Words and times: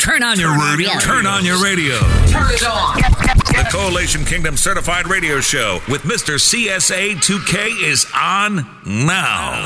Turn 0.00 0.22
on 0.22 0.40
your 0.40 0.58
radio. 0.58 0.98
Turn 0.98 1.26
on 1.26 1.44
your 1.44 1.62
radio. 1.62 1.98
Turn 2.28 2.50
it 2.50 2.66
on. 2.66 2.96
The 2.96 3.68
Coalition 3.70 4.24
Kingdom 4.24 4.56
Certified 4.56 5.06
Radio 5.06 5.40
Show 5.42 5.80
with 5.90 6.00
Mr. 6.04 6.36
CSA 6.36 7.16
2K 7.16 7.82
is 7.86 8.06
on 8.16 8.66
now. 8.86 9.62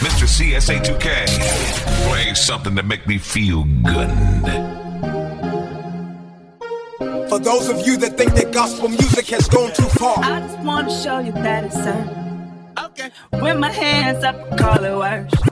Mr. 0.00 0.24
CSA 0.26 0.82
2K, 0.82 2.08
play 2.08 2.32
something 2.32 2.74
to 2.74 2.82
make 2.82 3.06
me 3.06 3.18
feel 3.18 3.64
good. 3.84 4.08
For 7.28 7.38
those 7.38 7.68
of 7.68 7.86
you 7.86 7.98
that 7.98 8.14
think 8.16 8.32
that 8.32 8.50
gospel 8.50 8.88
music 8.88 9.26
has 9.26 9.46
gone 9.46 9.74
too 9.74 9.90
far, 9.98 10.16
I 10.24 10.40
just 10.40 10.58
want 10.60 10.88
to 10.88 10.94
show 10.94 11.18
you 11.18 11.32
that 11.32 11.64
it's 11.64 11.74
certain. 11.74 12.72
Okay. 12.82 13.10
With 13.32 13.58
my 13.58 13.70
hands 13.70 14.24
up, 14.24 14.56
call 14.56 14.82
it 14.82 14.96
worship. 14.96 15.51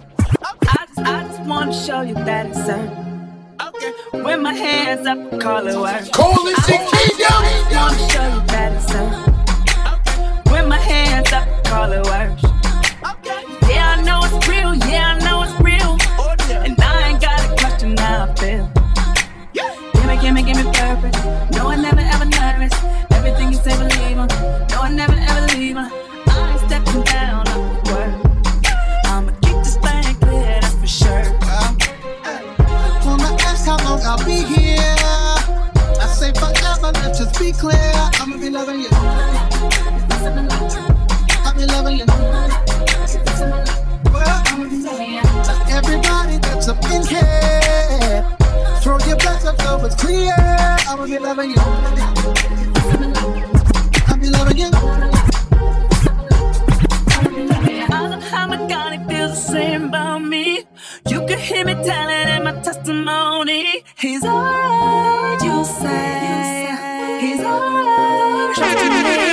I 1.05 1.25
just, 1.25 1.41
want 1.43 1.73
to 1.73 1.79
show 1.79 2.03
you 2.03 2.15
that 2.15 2.47
it's 2.47 2.65
certain. 2.65 2.91
Okay. 3.61 3.93
With 4.13 4.41
my 4.41 4.53
hands 4.53 5.07
up, 5.07 5.19
call 5.41 5.67
it 5.67 5.77
worship. 5.77 6.13
Coalition 6.13 6.79
Kingdom. 6.91 7.27
I 7.31 7.51
just 7.53 7.75
want 7.77 7.95
to 7.95 8.01
show 8.13 8.27
you 8.35 8.41
that 8.47 8.73
it's 8.73 8.87
certain. 8.93 10.53
With 10.53 10.67
my 10.69 10.79
hands 10.79 11.33
up, 11.33 11.47
call 11.65 11.93
it 11.93 12.05
worship. 12.05 12.51
Yeah, 13.69 13.97
I 13.97 14.03
know 14.03 14.21
it's 14.25 14.49
real. 14.49 14.75
Yeah, 14.91 15.17
I 15.17 15.25
know 15.25 15.43
it's 15.43 15.57
real. 15.61 15.97
And 16.65 16.81
I 16.81 17.09
ain't 17.09 17.21
got 17.21 17.41
a 17.45 17.57
question 17.57 17.97
how 17.97 18.25
I 18.25 18.35
feel. 18.35 18.71
Give 19.95 20.07
me, 20.07 20.17
give 20.21 20.35
me, 20.35 20.43
give 20.43 20.57
me 20.57 20.73
purpose. 20.73 21.17
No, 21.57 21.69
I 21.69 21.77
never 21.77 22.01
ever 22.01 22.25
nervous. 22.25 22.75
Everything 23.13 23.53
you 23.53 23.59
say, 23.59 23.77
believe 23.77 24.19
on. 24.19 24.29
No, 24.69 24.83
I 24.83 24.91
never 24.93 25.15
ever 25.15 25.47
leave 25.57 25.77
on. 25.77 26.10
I'll 34.05 34.19
be 34.25 34.43
here? 34.43 34.97
I 36.01 36.07
say 36.07 36.33
forever, 36.33 36.93
let's 37.01 37.19
just 37.19 37.39
be 37.39 37.53
clear. 37.53 37.93
I'ma 38.21 38.37
be 38.39 38.51
loving 38.51 38.81
you. 38.81 38.89
I'll 41.45 41.55
be 41.55 41.67
loving 41.67 41.99
you. 41.99 42.07
Well, 44.13 44.43
I'ma 44.47 44.65
be 44.69 44.79
loving 44.83 45.13
you. 45.13 45.23
Everybody 45.71 46.39
that's 46.39 46.69
up 46.69 46.85
in 46.91 47.07
here, 47.07 48.25
throw 48.83 48.99
your 49.07 49.17
best 49.19 49.47
up 49.47 49.61
so 49.63 49.85
it's 49.85 49.95
clear. 49.97 50.35
I'ma 50.39 51.07
be 51.07 51.19
loving 51.19 51.51
you. 51.51 51.61
I'll 54.09 54.19
be 54.19 54.31
loving 54.31 54.59
you. 54.59 55.10
Same 59.41 59.87
about 59.87 60.19
me. 60.19 60.65
You 61.09 61.27
can 61.27 61.39
hear 61.39 61.65
me 61.65 61.73
telling 61.73 62.29
in 62.29 62.45
my 62.45 62.53
testimony. 62.63 63.83
He's 63.97 64.23
alright, 64.23 65.43
you 65.43 65.65
say. 65.65 67.21
He's 67.23 67.41
alright. 67.41 69.30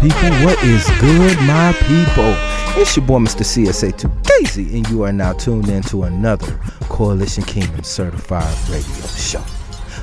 People? 0.00 0.30
What 0.44 0.62
is 0.64 0.86
good, 0.98 1.36
my 1.42 1.74
people? 1.86 2.34
It's 2.80 2.96
your 2.96 3.04
boy, 3.04 3.18
Mr. 3.18 3.44
CSA2 3.44 4.22
Gazy, 4.22 4.74
and 4.74 4.88
you 4.88 5.02
are 5.02 5.12
now 5.12 5.34
tuned 5.34 5.68
in 5.68 5.82
to 5.84 6.04
another 6.04 6.58
Coalition 6.88 7.44
Kingdom 7.44 7.82
certified 7.82 8.56
radio 8.70 9.06
show. 9.06 9.44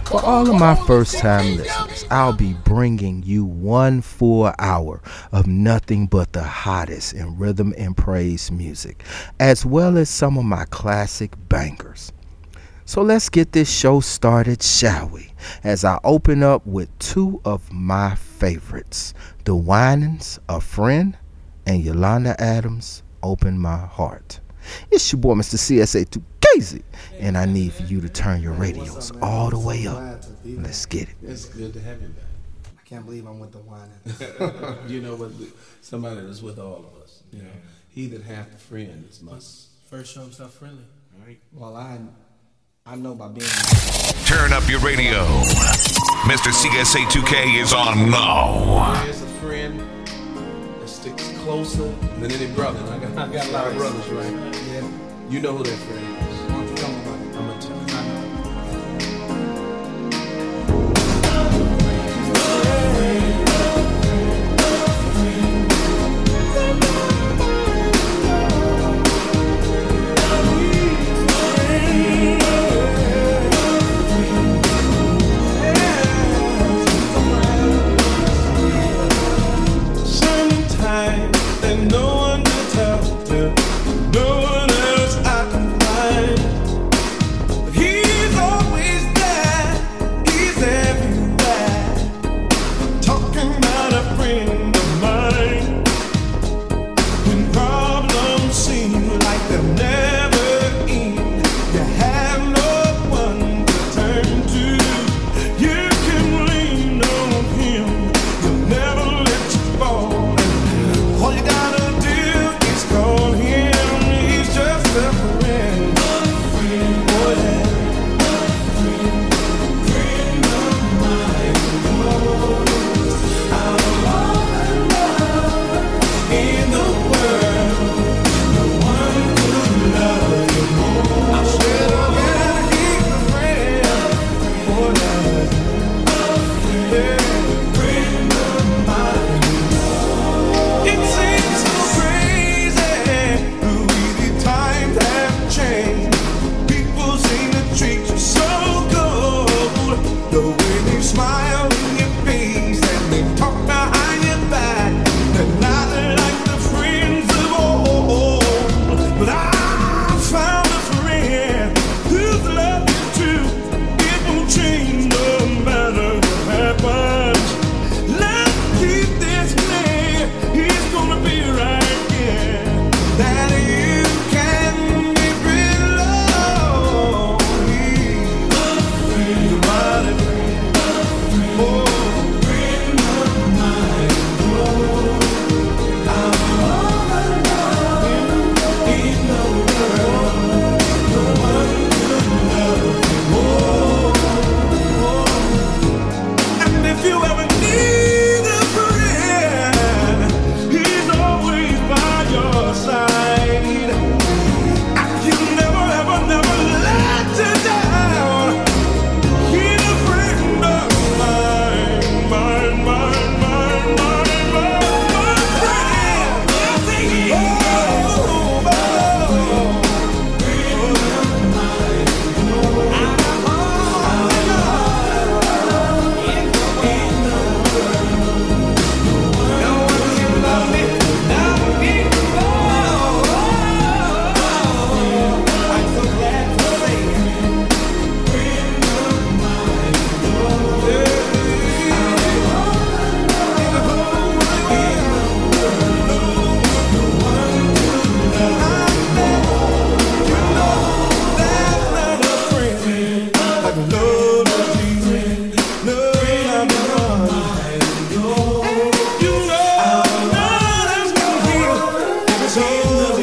For 0.06 0.24
all 0.24 0.50
of 0.50 0.60
my 0.60 0.76
first 0.86 1.18
time 1.18 1.58
listeners, 1.58 2.06
I'll 2.12 2.32
be 2.32 2.54
bringing 2.54 3.24
you 3.24 3.44
one 3.44 4.02
full 4.02 4.54
hour 4.60 5.02
of 5.32 5.48
nothing 5.48 6.06
but 6.08 6.32
the 6.32 6.44
hottest 6.44 7.14
in 7.14 7.38
rhythm 7.38 7.74
and 7.78 7.98
praise 7.98 8.52
music, 8.52 9.04
as 9.40 9.66
well 9.66 9.98
as 9.98 10.10
some 10.10 10.38
of 10.38 10.46
my 10.46 10.66
classic 10.66 11.34
bangers. 11.50 12.14
So 12.88 13.02
let's 13.02 13.28
get 13.28 13.52
this 13.52 13.70
show 13.70 14.00
started, 14.00 14.64
shall 14.64 15.10
we? 15.10 15.34
As 15.62 15.84
I 15.84 16.00
open 16.06 16.42
up 16.42 16.66
with 16.66 16.88
two 17.00 17.42
of 17.44 17.70
my 17.70 18.16
favorites 18.16 19.14
The 19.44 19.56
Winans, 19.56 20.40
A 20.48 20.62
Friend, 20.62 21.18
and 21.66 21.84
Yolanda 21.84 22.42
Adams, 22.42 23.04
Open 23.22 23.60
My 23.60 23.76
Heart. 23.76 24.40
It's 24.90 25.12
your 25.12 25.20
boy, 25.20 25.34
Mr. 25.34 25.56
CSA2 25.56 26.24
Gazy, 26.40 26.82
and 27.20 27.38
I 27.38 27.44
need 27.44 27.74
for 27.74 27.84
you 27.84 28.00
to 28.00 28.08
turn 28.08 28.42
your 28.42 28.54
radios 28.54 29.12
all 29.22 29.50
the 29.50 29.60
way 29.60 29.86
up. 29.86 30.24
Let's 30.46 30.86
get 30.86 31.10
it. 31.10 31.16
It's 31.22 31.44
good 31.44 31.74
to 31.74 31.82
have 31.82 32.02
you 32.02 32.08
back. 32.08 32.24
I 32.80 32.84
can't 32.86 33.06
believe 33.06 33.28
I'm 33.28 33.42
with 33.42 33.52
the 33.52 33.60
wine. 33.60 33.90
you 34.88 35.02
know 35.02 35.16
what? 35.16 35.32
Somebody 35.82 36.22
that's 36.22 36.42
with 36.42 36.58
all 36.58 36.90
of 36.90 37.04
us. 37.04 37.22
You 37.34 37.42
know, 37.42 37.50
he 37.90 38.08
that 38.08 38.22
hath 38.22 38.56
a 38.56 38.58
friend 38.58 39.06
must. 39.24 39.72
First, 39.90 40.14
show 40.14 40.22
himself 40.22 40.54
friendly. 40.54 40.86
Right. 41.26 41.40
Well, 41.52 41.76
I 41.76 41.98
I 42.90 42.96
know 42.96 43.14
by 43.14 43.28
being 43.28 43.50
Turn 44.26 44.54
up 44.54 44.68
your 44.70 44.80
radio. 44.80 45.26
Mr. 46.24 46.52
CSA 46.54 47.04
2K 47.08 47.62
is 47.62 47.74
on 47.74 48.10
now. 48.10 48.94
There's 49.04 49.22
a 49.22 49.28
friend 49.42 49.80
that 50.80 50.88
sticks 50.88 51.30
closer 51.40 51.92
than 52.20 52.32
any 52.32 52.48
brother. 52.54 52.80
I 52.90 52.98
got, 53.00 53.18
I 53.18 53.34
got 53.34 53.48
a 53.48 53.52
lot 53.52 53.68
of 53.68 53.76
brothers, 53.76 54.08
right? 54.10 54.56
yeah. 54.68 54.90
You 55.30 55.42
know 55.42 55.58
who 55.58 55.64
that 55.66 55.76
friend 55.76 56.07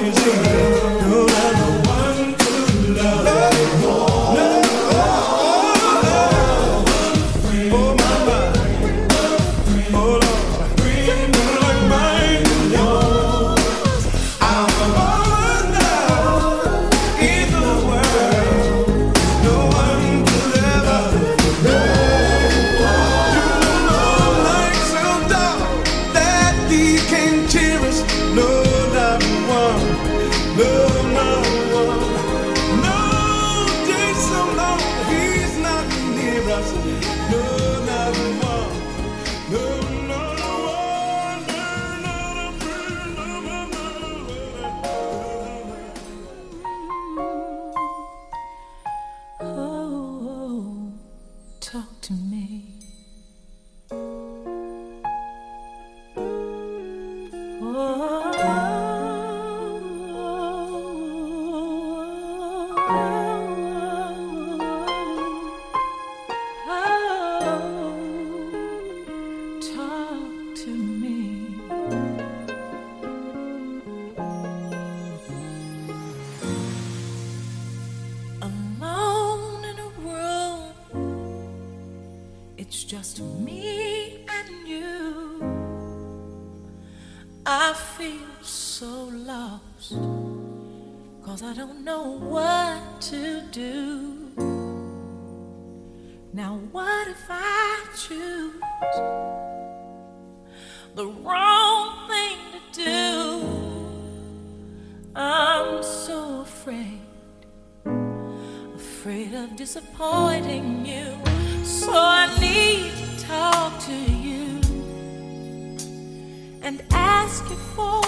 Virgínia. 0.04 1.33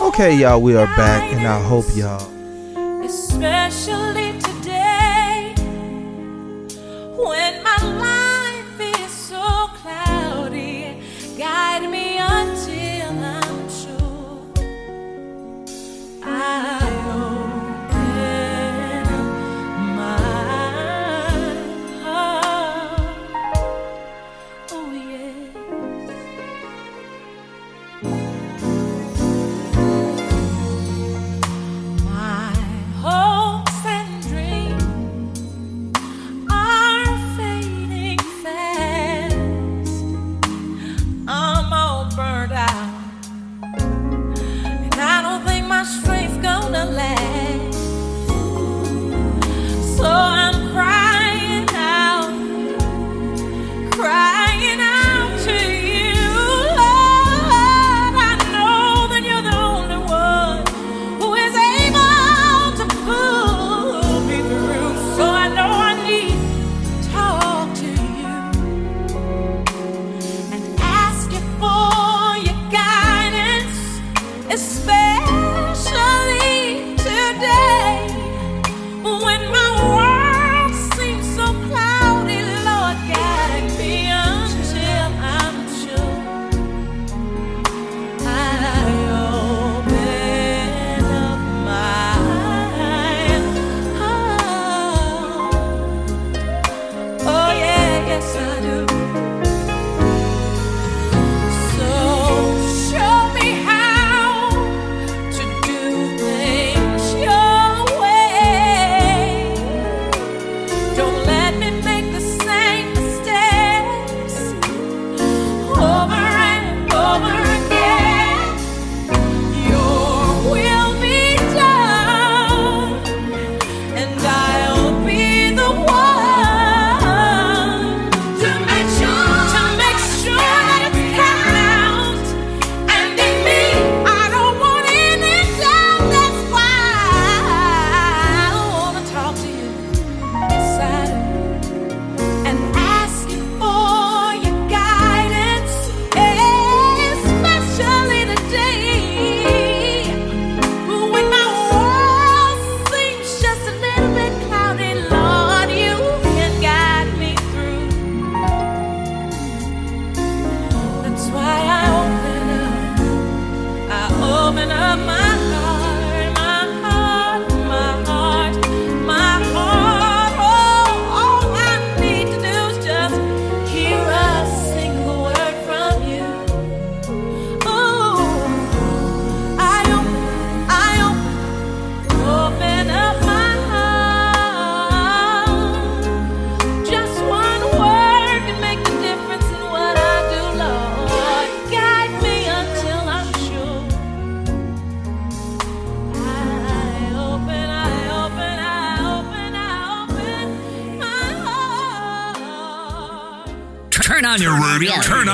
Okay, 0.03 0.37
y'all, 0.37 0.61
we 0.61 0.77
are 0.77 0.87
back, 0.97 1.33
and 1.33 1.47
I 1.47 1.61
hope 1.63 1.85
y'all. 1.95 2.31
Especially 3.05 4.46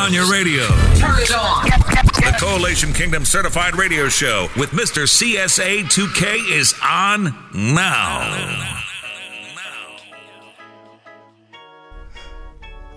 on 0.02 0.12
your 0.12 0.28
radio. 0.28 0.66
Turn 0.96 1.14
it 1.20 1.32
on. 1.32 1.64
The 1.64 2.36
Coalition 2.40 2.92
Kingdom 2.92 3.24
Certified 3.24 3.76
Radio 3.76 4.08
Show 4.08 4.48
with 4.56 4.70
Mr. 4.70 5.04
CSA2K 5.06 6.50
is 6.50 6.74
on 6.82 7.32
now. 7.54 8.80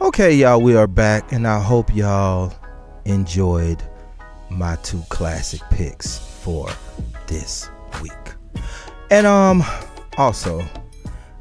Okay, 0.02 0.34
y'all, 0.34 0.60
we 0.60 0.76
are 0.76 0.88
back, 0.88 1.32
and 1.32 1.48
I 1.48 1.60
hope 1.62 1.96
y'all 1.96 2.52
enjoyed 3.06 3.84
my 4.50 4.76
two 4.78 5.04
classic 5.10 5.62
picks 5.70 6.18
for 6.18 6.68
this 7.28 7.70
week. 8.02 8.64
And 9.12 9.28
um 9.28 9.64
also, 10.18 10.66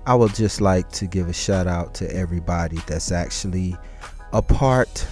I 0.04 0.14
would 0.14 0.34
just 0.34 0.60
like 0.60 0.90
to 0.92 1.06
give 1.06 1.28
a 1.28 1.32
shout 1.32 1.66
out 1.66 1.94
to 1.94 2.14
everybody 2.14 2.76
that's 2.86 3.10
actually 3.10 3.74
a 4.34 4.42
part 4.42 5.06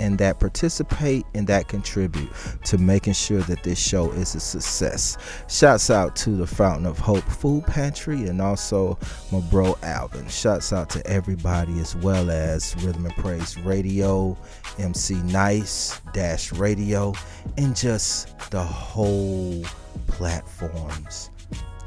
and 0.00 0.18
that 0.18 0.40
participate 0.40 1.24
and 1.34 1.46
that 1.46 1.68
contribute 1.68 2.30
to 2.64 2.78
making 2.78 3.12
sure 3.12 3.40
that 3.42 3.62
this 3.62 3.78
show 3.78 4.10
is 4.12 4.34
a 4.34 4.40
success. 4.40 5.18
Shouts 5.48 5.90
out 5.90 6.16
to 6.16 6.30
the 6.30 6.46
Fountain 6.46 6.86
of 6.86 6.98
Hope 6.98 7.24
Food 7.24 7.66
Pantry 7.66 8.26
and 8.26 8.40
also 8.40 8.98
my 9.30 9.40
bro 9.40 9.76
Alvin. 9.82 10.28
Shouts 10.28 10.72
out 10.72 10.90
to 10.90 11.06
everybody 11.06 11.78
as 11.80 11.94
well 11.96 12.30
as 12.30 12.74
Rhythm 12.84 13.06
and 13.06 13.14
Praise 13.16 13.58
Radio, 13.58 14.36
MC 14.78 15.14
Nice, 15.22 16.00
Dash 16.12 16.52
Radio, 16.52 17.12
and 17.56 17.76
just 17.76 18.50
the 18.50 18.62
whole 18.62 19.64
platforms 20.06 21.30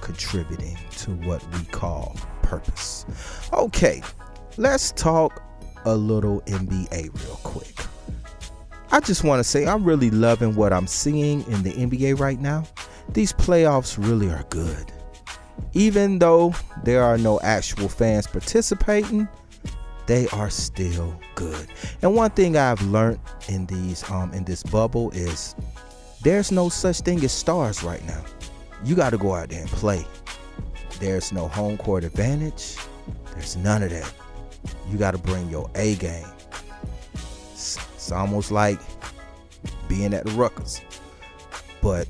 contributing 0.01 0.77
to 0.97 1.11
what 1.11 1.43
we 1.53 1.65
call 1.65 2.15
purpose. 2.43 3.05
Okay, 3.53 4.01
let's 4.57 4.91
talk 4.91 5.41
a 5.85 5.95
little 5.95 6.41
NBA 6.41 7.23
real 7.23 7.39
quick. 7.43 7.75
I 8.91 8.99
just 8.99 9.23
want 9.23 9.39
to 9.39 9.43
say 9.43 9.65
I'm 9.65 9.83
really 9.83 10.11
loving 10.11 10.55
what 10.55 10.71
I'm 10.71 10.87
seeing 10.87 11.41
in 11.47 11.63
the 11.63 11.73
NBA 11.73 12.19
right 12.19 12.39
now. 12.39 12.63
These 13.09 13.33
playoffs 13.33 13.97
really 13.97 14.29
are 14.29 14.43
good. 14.49 14.91
Even 15.73 16.19
though 16.19 16.53
there 16.83 17.03
are 17.03 17.17
no 17.17 17.39
actual 17.41 17.89
fans 17.89 18.27
participating, 18.27 19.27
they 20.05 20.27
are 20.29 20.49
still 20.49 21.19
good. 21.35 21.67
And 22.01 22.15
one 22.15 22.31
thing 22.31 22.57
I've 22.57 22.81
learned 22.83 23.19
in 23.47 23.65
these 23.65 24.09
um 24.09 24.33
in 24.33 24.43
this 24.43 24.63
bubble 24.63 25.11
is 25.11 25.55
there's 26.23 26.51
no 26.51 26.69
such 26.69 27.01
thing 27.01 27.23
as 27.23 27.31
stars 27.31 27.83
right 27.83 28.05
now. 28.05 28.23
You 28.83 28.95
got 28.95 29.11
to 29.11 29.17
go 29.17 29.33
out 29.33 29.49
there 29.49 29.61
and 29.61 29.69
play. 29.69 30.05
There's 30.99 31.31
no 31.31 31.47
home 31.47 31.77
court 31.77 32.03
advantage. 32.03 32.77
There's 33.33 33.55
none 33.57 33.83
of 33.83 33.89
that. 33.89 34.13
You 34.89 34.97
got 34.97 35.11
to 35.11 35.17
bring 35.17 35.49
your 35.49 35.69
A 35.75 35.95
game. 35.95 36.25
It's, 38.05 38.11
almost 38.11 38.51
like 38.51 38.79
being 39.87 40.13
at 40.13 40.25
the 40.25 40.31
Ruckers. 40.31 40.81
But 41.81 42.07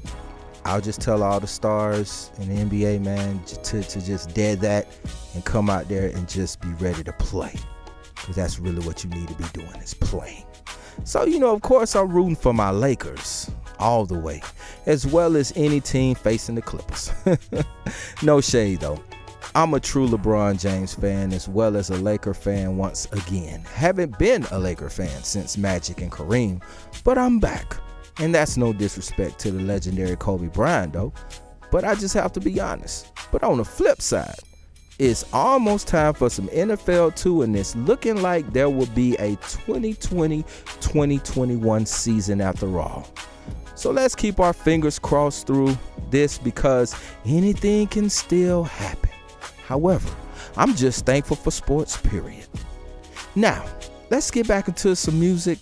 I'll 0.66 0.82
just 0.82 1.00
tell 1.00 1.24
all 1.24 1.40
the 1.40 1.48
stars 1.48 2.32
in 2.40 2.54
the 2.54 2.66
NBA, 2.66 3.02
man, 3.02 3.42
to, 3.46 3.82
to 3.82 4.06
just 4.06 4.34
dead 4.34 4.60
that 4.60 4.88
and 5.34 5.46
come 5.46 5.70
out 5.70 5.88
there 5.88 6.10
and 6.10 6.28
just 6.28 6.60
be 6.60 6.68
ready 6.84 7.02
to 7.06 7.14
play. 7.14 7.56
Because 8.16 8.36
that's 8.36 8.60
really 8.60 8.86
what 8.86 9.06
you 9.06 9.10
need 9.12 9.30
to 9.30 9.36
be 9.36 9.46
doing 9.54 9.76
is 9.76 9.94
playing. 9.94 10.44
So, 11.06 11.24
you 11.26 11.40
know, 11.40 11.54
of 11.54 11.62
course, 11.62 11.96
I'm 11.96 12.10
rooting 12.10 12.36
for 12.36 12.54
my 12.54 12.72
Lakers 12.72 13.50
all 13.80 14.06
the 14.06 14.20
way, 14.20 14.42
as 14.86 15.08
well 15.08 15.38
as 15.38 15.54
any 15.56 15.80
team 15.80 16.16
facing 16.16 16.56
the 16.56 16.62
Clippers. 16.62 17.10
no 18.22 18.42
shade, 18.42 18.82
though. 18.82 19.02
I'm 19.56 19.74
a 19.74 19.80
true 19.80 20.06
LeBron 20.06 20.60
James 20.60 20.96
fan 20.96 21.32
as 21.32 21.48
well 21.48 21.78
as 21.78 21.90
a 21.90 21.96
Laker 21.96 22.34
fan 22.34 22.76
once 22.76 23.08
again. 23.14 23.62
Haven't 23.74 24.20
been 24.20 24.44
a 24.52 24.60
Laker 24.60 24.90
fan 24.90 25.24
since 25.24 25.58
Magic 25.58 26.02
and 26.02 26.12
Kareem, 26.12 26.62
but 27.06 27.18
I'm 27.18 27.40
back. 27.40 27.78
And 28.20 28.36
that's 28.36 28.58
no 28.58 28.74
disrespect 28.74 29.40
to 29.40 29.52
the 29.52 29.64
legendary 29.64 30.18
Kobe 30.18 30.48
Bryant, 30.48 30.92
though. 30.92 31.14
But 31.72 31.86
I 31.86 31.96
just 31.96 32.14
have 32.16 32.34
to 32.34 32.42
be 32.42 32.60
honest. 32.60 33.14
But 33.32 33.44
on 33.44 33.56
the 33.56 33.64
flip 33.64 34.02
side, 34.02 34.36
it's 35.00 35.24
almost 35.32 35.88
time 35.88 36.16
for 36.16 36.30
some 36.30 36.50
NFL 36.50 37.16
2, 37.16 37.44
and 37.44 37.56
it's 37.56 37.78
looking 37.78 38.22
like 38.22 38.52
there 38.52 38.70
will 38.70 38.88
be 38.88 39.16
a 39.20 39.38
2020 39.38 40.44
2021 40.82 41.86
season 41.86 42.42
after 42.42 42.78
all. 42.78 43.08
So 43.76 43.92
let's 43.92 44.16
keep 44.16 44.42
our 44.42 44.52
fingers 44.52 45.00
crossed 45.00 45.48
through 45.48 45.78
this 46.10 46.38
because 46.38 46.94
anything 47.26 47.88
can 47.88 48.10
still 48.10 48.66
happen. 48.66 49.12
However, 49.66 50.10
I'm 50.58 50.76
just 50.76 51.08
thankful 51.08 51.36
for 51.36 51.50
sports, 51.50 51.98
period. 51.98 52.48
Now, 53.36 53.66
let's 54.12 54.30
get 54.30 54.48
back 54.48 54.68
into 54.68 54.96
some 54.96 55.20
music, 55.20 55.60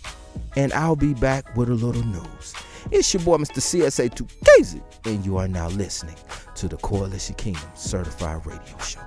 and 0.57 0.73
I'll 0.73 0.97
be 0.97 1.13
back 1.13 1.55
with 1.55 1.69
a 1.69 1.73
little 1.73 2.03
news. 2.03 2.53
It's 2.91 3.13
your 3.13 3.23
boy, 3.23 3.37
Mr. 3.37 3.59
CSA2 3.59 4.29
Casey, 4.45 4.81
and 5.05 5.25
you 5.25 5.37
are 5.37 5.47
now 5.47 5.69
listening 5.69 6.17
to 6.55 6.67
the 6.67 6.75
Coalition 6.77 7.35
Kingdom 7.35 7.63
Certified 7.75 8.45
Radio 8.45 8.77
Show. 8.79 8.99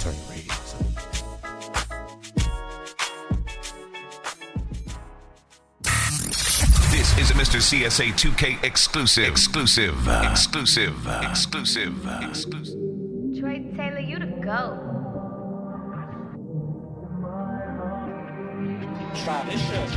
Turn 0.00 0.14
your 0.14 0.30
radios 0.30 0.74
up. 0.74 0.86
This 6.90 7.18
is 7.18 7.30
a 7.30 7.34
Mr. 7.34 7.60
CSA 7.60 8.12
2K 8.14 8.64
exclusive. 8.64 9.28
Exclusive. 9.28 10.08
Exclusive. 10.08 11.06
Exclusive. 11.22 12.08
Exclusive. 12.22 12.87
Troy 13.58 13.76
Taylor, 13.76 14.00
you 14.00 14.18
the 14.18 14.26
go. 14.26 14.78
Try 19.24 19.44
this 19.46 19.60
shit. 19.68 19.90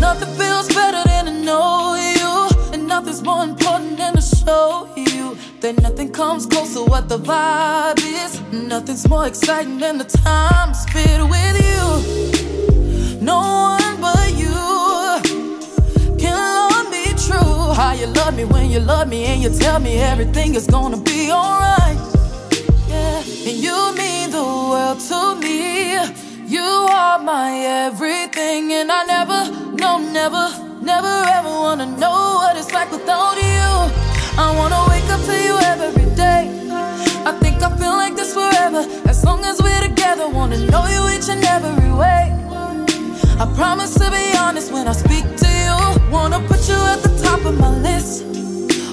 Nothing 0.00 0.34
feels 0.36 0.68
better 0.68 1.02
than 1.08 1.24
to 1.26 1.32
know 1.32 1.94
you, 1.94 2.72
and 2.72 2.86
nothing's 2.86 3.22
more 3.22 3.42
important 3.42 3.98
than 3.98 4.14
to 4.14 4.22
show 4.22 4.92
you 4.96 5.36
that 5.64 5.80
nothing 5.80 6.12
comes 6.12 6.44
close 6.44 6.74
to 6.74 6.84
what 6.84 7.08
the 7.08 7.16
vibe 7.16 7.98
is. 7.98 8.38
Nothing's 8.52 9.08
more 9.08 9.26
exciting 9.26 9.78
than 9.78 9.96
the 9.96 10.04
time 10.04 10.74
spent 10.74 11.22
with 11.34 11.56
you. 11.68 11.84
No 13.24 13.38
one 13.78 13.96
but 13.98 14.28
you 14.42 14.60
can 16.18 16.36
love 16.36 16.90
me 16.90 17.04
true. 17.26 17.72
How 17.80 17.92
you 17.94 18.08
love 18.08 18.36
me 18.36 18.44
when 18.44 18.68
you 18.70 18.80
love 18.80 19.08
me, 19.08 19.24
and 19.24 19.42
you 19.42 19.48
tell 19.58 19.80
me 19.80 19.96
everything 19.96 20.54
is 20.54 20.66
gonna 20.66 20.98
be 20.98 21.30
alright. 21.32 21.96
Yeah, 22.86 23.48
and 23.48 23.56
you 23.66 23.76
mean 23.96 24.32
the 24.32 24.44
world 24.70 25.00
to 25.08 25.20
me. 25.40 25.94
You 26.46 26.68
are 27.00 27.18
my 27.18 27.48
everything, 27.86 28.70
and 28.70 28.92
I 28.92 29.02
never, 29.04 29.40
no, 29.82 29.98
never, 29.98 30.44
never 30.82 31.14
ever 31.38 31.48
wanna 31.48 31.86
know 31.96 32.18
what 32.40 32.54
it's 32.58 32.70
like 32.70 32.90
without 32.90 33.36
you. 33.36 34.13
I 34.36 34.52
wanna 34.56 34.84
wake 34.90 35.08
up 35.10 35.20
to 35.26 35.36
you 35.46 35.56
every 35.72 36.06
day. 36.16 36.50
I 37.24 37.32
think 37.40 37.62
I 37.62 37.70
feel 37.76 37.92
like 37.92 38.16
this 38.16 38.34
forever, 38.34 38.84
as 39.08 39.24
long 39.24 39.44
as 39.44 39.62
we're 39.62 39.80
together. 39.80 40.28
Wanna 40.28 40.58
know 40.72 40.86
you 40.86 41.16
each 41.16 41.28
and 41.28 41.44
every 41.44 41.92
way. 41.92 42.34
I 43.38 43.46
promise 43.54 43.94
to 43.94 44.10
be 44.10 44.36
honest 44.36 44.72
when 44.72 44.88
I 44.88 44.92
speak 44.92 45.24
to 45.36 45.48
you. 45.48 46.10
Wanna 46.10 46.40
put 46.48 46.68
you 46.68 46.74
at 46.74 47.00
the 47.02 47.12
top 47.22 47.44
of 47.44 47.58
my 47.60 47.70
list. 47.78 48.24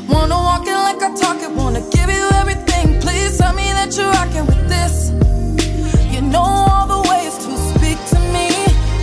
Wanna 0.08 0.36
walk 0.36 0.68
it 0.68 0.76
like 0.76 1.02
I 1.02 1.12
talk 1.16 1.42
it, 1.42 1.52
wanna 1.52 1.82
give 1.90 2.10
you 2.10 2.28
everything. 2.42 3.00
Please 3.02 3.40
tell 3.40 3.54
me 3.54 3.72
that 3.74 3.98
you're 3.98 4.12
rocking 4.12 4.46
with 4.46 4.70
this. 4.70 5.10
You 6.14 6.22
know 6.22 6.44
all 6.44 6.86
the 6.86 7.02
ways 7.10 7.36
to 7.46 7.52
speak 7.74 7.98
to 8.14 8.20
me. 8.36 8.50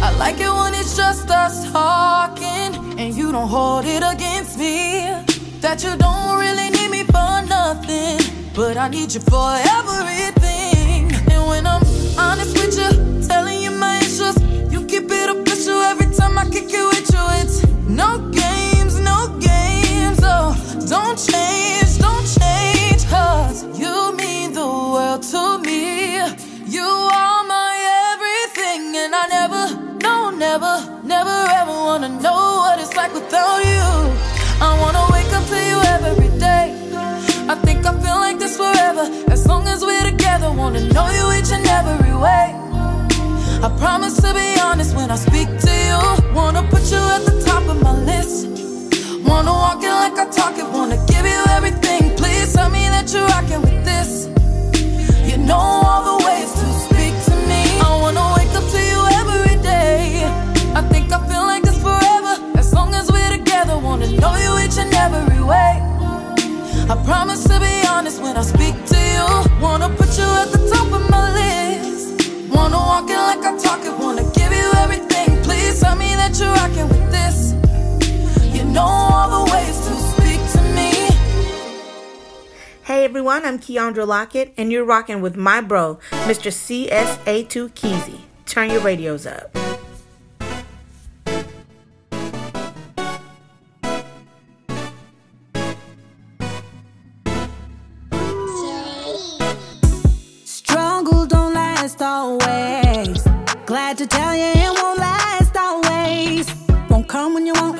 I 0.07 0.15
like 0.19 0.39
it 0.39 0.53
when 0.53 0.73
it's 0.75 0.97
just 0.97 1.29
us 1.31 1.69
talking, 1.73 2.71
and 2.97 3.13
you 3.13 3.33
don't 3.33 3.49
hold 3.49 3.87
it 3.87 4.05
against 4.05 4.57
me. 4.57 5.28
That 5.69 5.85
you 5.85 5.95
don't 5.99 6.39
really 6.41 6.71
need 6.71 6.91
me 6.91 7.05
for 7.05 7.43
nothing, 7.45 8.17
but 8.55 8.79
I 8.79 8.89
need 8.89 9.13
you 9.13 9.21
for 9.21 9.53
everything. 9.77 11.13
And 11.31 11.47
when 11.47 11.67
I'm 11.67 11.85
honest 12.19 12.57
with 12.57 12.79
you, 12.81 13.29
telling 13.29 13.61
you 13.61 13.73
my 13.73 13.99
issues, 13.99 14.41
you 14.73 14.87
keep 14.87 15.11
it 15.11 15.29
official 15.29 15.83
every 15.83 16.07
time 16.17 16.39
I 16.39 16.49
kick 16.49 16.73
it 16.73 16.87
with 16.93 17.13
you. 17.13 17.23
It's 17.43 17.67
no 17.87 18.17
games, 18.31 18.99
no 18.99 19.29
games. 19.39 20.21
Oh, 20.23 20.57
don't 20.89 21.19
change, 21.19 21.38
know 40.95 41.09
you 41.09 41.25
each 41.39 41.51
and 41.53 41.67
every 41.67 42.15
way. 42.15 42.55
I 43.67 43.69
promise 43.79 44.17
to 44.23 44.33
be 44.35 44.61
honest 44.61 44.95
when 44.95 45.11
I 45.11 45.17
speak 45.17 45.49
to 45.67 45.73
you. 45.89 46.35
Wanna 46.35 46.63
put 46.71 46.85
you 46.91 47.03
at 47.17 47.23
the 47.29 47.43
top 47.45 47.65
of 47.69 47.83
my 47.83 47.95
list. 48.11 48.47
Wanna 49.27 49.53
walk 49.53 49.83
it 49.83 49.91
like 49.91 50.17
I 50.19 50.27
talk 50.31 50.57
it, 50.59 50.69
wanna 50.77 50.99
give 51.07 51.27
you 51.27 51.43
everything. 51.57 52.17
Please 52.17 52.53
tell 52.53 52.71
me 52.71 52.85
that 52.95 53.13
you're 53.13 53.27
rocking 53.27 53.63
with 53.63 53.85
this. 53.85 54.11
You 55.31 55.39
know 55.39 55.59
all 55.59 56.03
the 56.11 56.25
ways 56.27 56.53
to 56.61 56.78
I 66.91 66.97
promise 67.05 67.45
to 67.45 67.61
be 67.61 67.87
honest 67.87 68.23
when 68.23 68.35
I 68.35 68.41
speak 68.41 68.75
to 68.87 68.97
you. 68.97 69.61
Wanna 69.61 69.91
put 69.91 70.17
you 70.17 70.25
at 70.25 70.49
the 70.51 70.71
top 70.73 70.91
of 70.91 71.11
my 71.11 71.23
list. 71.35 72.31
Wanna 72.51 72.77
walk 72.77 73.11
it 73.11 73.17
like 73.31 73.45
I 73.45 73.59
talk 73.59 73.85
it. 73.85 73.93
Wanna 73.99 74.23
give 74.33 74.51
you 74.51 74.71
everything. 74.77 75.43
Please 75.43 75.81
tell 75.81 75.97
me 75.97 76.15
that 76.15 76.39
you're 76.41 76.51
rocking 76.51 76.89
with 76.89 77.11
this. 77.11 77.53
You 78.57 78.65
know 78.65 78.87
all 78.87 79.45
the 79.45 79.53
ways 79.53 79.77
to 79.87 79.93
speak 80.13 80.41
to 80.53 80.63
me. 80.75 80.91
Hey 82.85 83.05
everyone, 83.05 83.45
I'm 83.45 83.59
Keandra 83.59 84.07
Lockett, 84.07 84.55
and 84.57 84.73
you're 84.73 84.87
rocking 84.87 85.21
with 85.21 85.37
my 85.37 85.61
bro, 85.61 85.99
Mr. 86.25 86.51
CSA2 86.51 87.69
Keezy. 87.75 88.21
Turn 88.47 88.71
your 88.71 88.81
radios 88.81 89.27
up. 89.27 89.68
Glad 103.79 103.97
to 103.99 104.09
tell 104.09 104.35
you 104.35 104.43
it 104.43 104.83
won't 104.83 104.99
last 104.99 105.57
always. 105.57 106.53
Won't 106.91 107.07
come 107.07 107.35
when 107.35 107.47
you 107.47 107.53
want, 107.53 107.79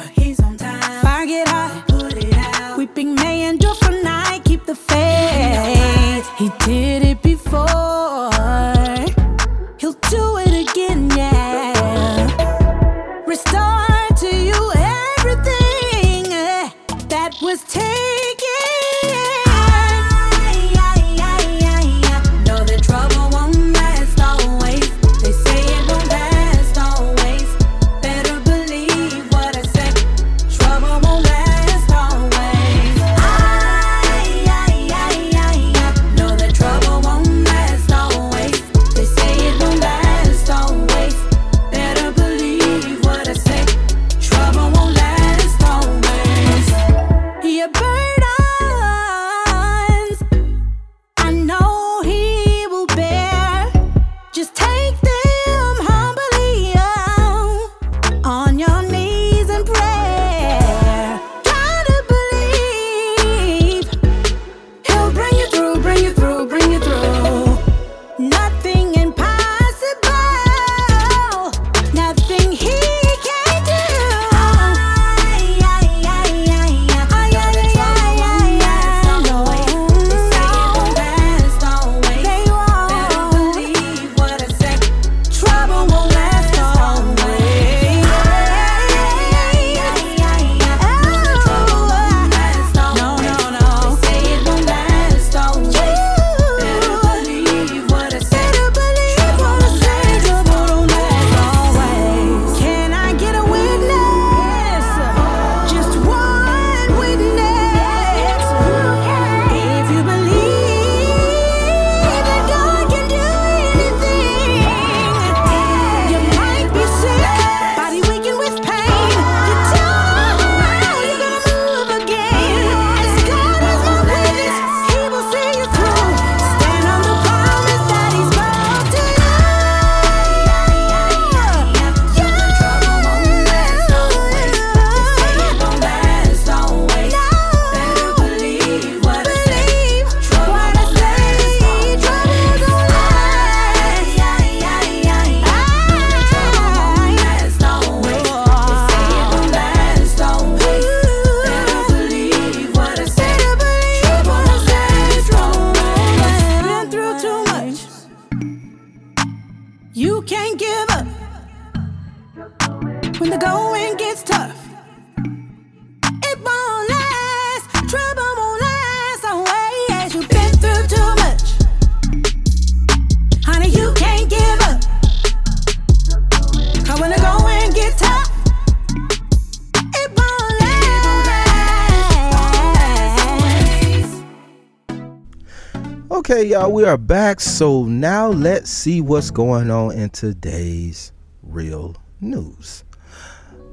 So 187.39 187.85
now 187.85 188.31
let's 188.31 188.69
see 188.69 189.01
what's 189.01 189.31
going 189.31 189.71
on 189.71 189.93
in 189.93 190.11
today's 190.11 191.13
real 191.45 191.95
news. 192.21 192.83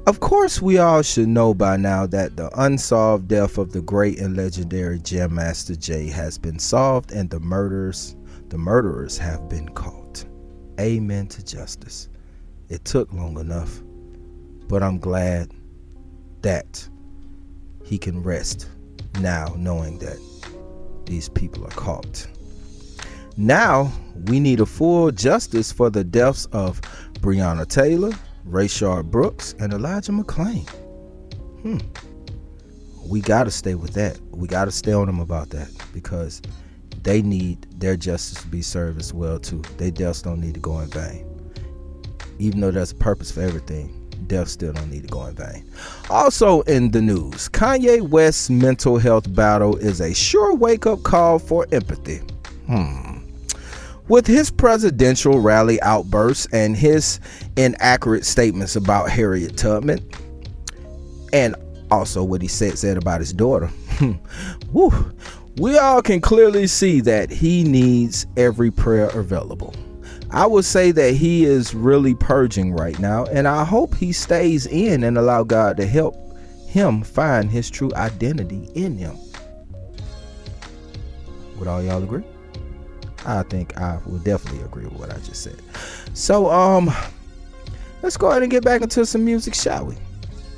Of 0.06 0.20
course, 0.20 0.62
we 0.62 0.78
all 0.78 1.02
should 1.02 1.26
know 1.26 1.52
by 1.52 1.76
now 1.76 2.06
that 2.06 2.36
the 2.36 2.48
unsolved 2.60 3.26
death 3.26 3.58
of 3.58 3.72
the 3.72 3.82
great 3.82 4.20
and 4.20 4.36
legendary 4.36 5.00
Jam 5.00 5.34
Master 5.34 5.74
Jay 5.74 6.06
has 6.06 6.38
been 6.38 6.60
solved 6.60 7.10
and 7.10 7.28
the 7.28 7.40
murders, 7.40 8.14
the 8.50 8.56
murderers 8.56 9.18
have 9.18 9.48
been 9.48 9.68
caught. 9.70 10.24
Amen 10.78 11.26
to 11.26 11.44
justice. 11.44 12.08
It 12.68 12.84
took 12.84 13.12
long 13.12 13.36
enough, 13.36 13.82
but 14.68 14.80
I'm 14.80 15.00
glad 15.00 15.50
that 16.42 16.88
he 17.84 17.98
can 17.98 18.22
rest 18.22 18.68
now 19.18 19.52
knowing 19.56 19.98
that 19.98 20.20
these 21.04 21.28
people 21.28 21.64
are 21.64 21.70
caught. 21.70 22.28
Now 23.36 23.92
we 24.26 24.40
need 24.40 24.60
a 24.60 24.66
full 24.66 25.10
justice 25.10 25.70
for 25.70 25.90
the 25.90 26.02
deaths 26.02 26.46
of 26.52 26.80
Breonna 27.20 27.68
Taylor, 27.68 28.12
Rayshard 28.48 29.10
Brooks, 29.10 29.54
and 29.58 29.72
Elijah 29.72 30.12
McClain. 30.12 30.68
Hmm. 31.60 31.78
We 33.06 33.20
gotta 33.20 33.50
stay 33.50 33.74
with 33.74 33.92
that. 33.94 34.18
We 34.30 34.48
gotta 34.48 34.72
stay 34.72 34.92
on 34.92 35.06
them 35.06 35.20
about 35.20 35.50
that 35.50 35.68
because 35.92 36.40
they 37.02 37.22
need 37.22 37.66
their 37.78 37.96
justice 37.96 38.42
to 38.42 38.48
be 38.48 38.62
served 38.62 38.98
as 39.00 39.12
well 39.12 39.38
too. 39.38 39.62
They 39.76 39.90
deaths 39.90 40.22
don't 40.22 40.40
need 40.40 40.54
to 40.54 40.60
go 40.60 40.80
in 40.80 40.88
vain. 40.88 41.24
Even 42.38 42.60
though 42.60 42.70
there's 42.70 42.92
a 42.92 42.96
purpose 42.96 43.30
for 43.30 43.42
everything, 43.42 44.10
deaths 44.26 44.52
still 44.52 44.72
don't 44.72 44.90
need 44.90 45.02
to 45.02 45.08
go 45.08 45.26
in 45.26 45.34
vain. 45.34 45.70
Also 46.10 46.62
in 46.62 46.90
the 46.90 47.02
news, 47.02 47.48
Kanye 47.50 48.00
West's 48.00 48.50
mental 48.50 48.98
health 48.98 49.32
battle 49.34 49.76
is 49.76 50.00
a 50.00 50.14
sure 50.14 50.54
wake-up 50.54 51.02
call 51.02 51.38
for 51.38 51.66
empathy. 51.70 52.22
Hmm. 52.66 53.05
With 54.08 54.26
his 54.26 54.50
presidential 54.50 55.40
rally 55.40 55.80
outbursts 55.82 56.46
and 56.52 56.76
his 56.76 57.18
inaccurate 57.56 58.24
statements 58.24 58.76
about 58.76 59.10
Harriet 59.10 59.56
Tubman, 59.56 60.08
and 61.32 61.56
also 61.90 62.22
what 62.22 62.40
he 62.40 62.48
said 62.48 62.78
said 62.78 62.96
about 62.96 63.20
his 63.20 63.32
daughter, 63.32 63.68
woo, 64.72 65.12
we 65.58 65.76
all 65.76 66.02
can 66.02 66.20
clearly 66.20 66.68
see 66.68 67.00
that 67.00 67.30
he 67.30 67.64
needs 67.64 68.26
every 68.36 68.70
prayer 68.70 69.08
available. 69.08 69.74
I 70.30 70.46
would 70.46 70.64
say 70.64 70.92
that 70.92 71.14
he 71.14 71.44
is 71.44 71.74
really 71.74 72.14
purging 72.14 72.74
right 72.74 72.98
now, 73.00 73.24
and 73.26 73.48
I 73.48 73.64
hope 73.64 73.94
he 73.96 74.12
stays 74.12 74.66
in 74.66 75.02
and 75.02 75.18
allow 75.18 75.42
God 75.42 75.76
to 75.78 75.86
help 75.86 76.16
him 76.68 77.02
find 77.02 77.50
his 77.50 77.70
true 77.70 77.92
identity 77.94 78.68
in 78.74 78.98
him. 78.98 79.16
Would 81.58 81.68
all 81.68 81.82
y'all 81.82 82.02
agree? 82.02 82.24
I 83.26 83.42
think 83.42 83.76
I 83.76 83.98
will 84.06 84.18
definitely 84.18 84.62
agree 84.62 84.84
with 84.84 84.94
what 84.94 85.10
I 85.12 85.18
just 85.18 85.42
said. 85.42 85.60
So, 86.14 86.50
um, 86.50 86.90
let's 88.02 88.16
go 88.16 88.30
ahead 88.30 88.42
and 88.42 88.50
get 88.50 88.64
back 88.64 88.82
into 88.82 89.04
some 89.04 89.24
music, 89.24 89.54
shall 89.54 89.86
we? 89.86 89.96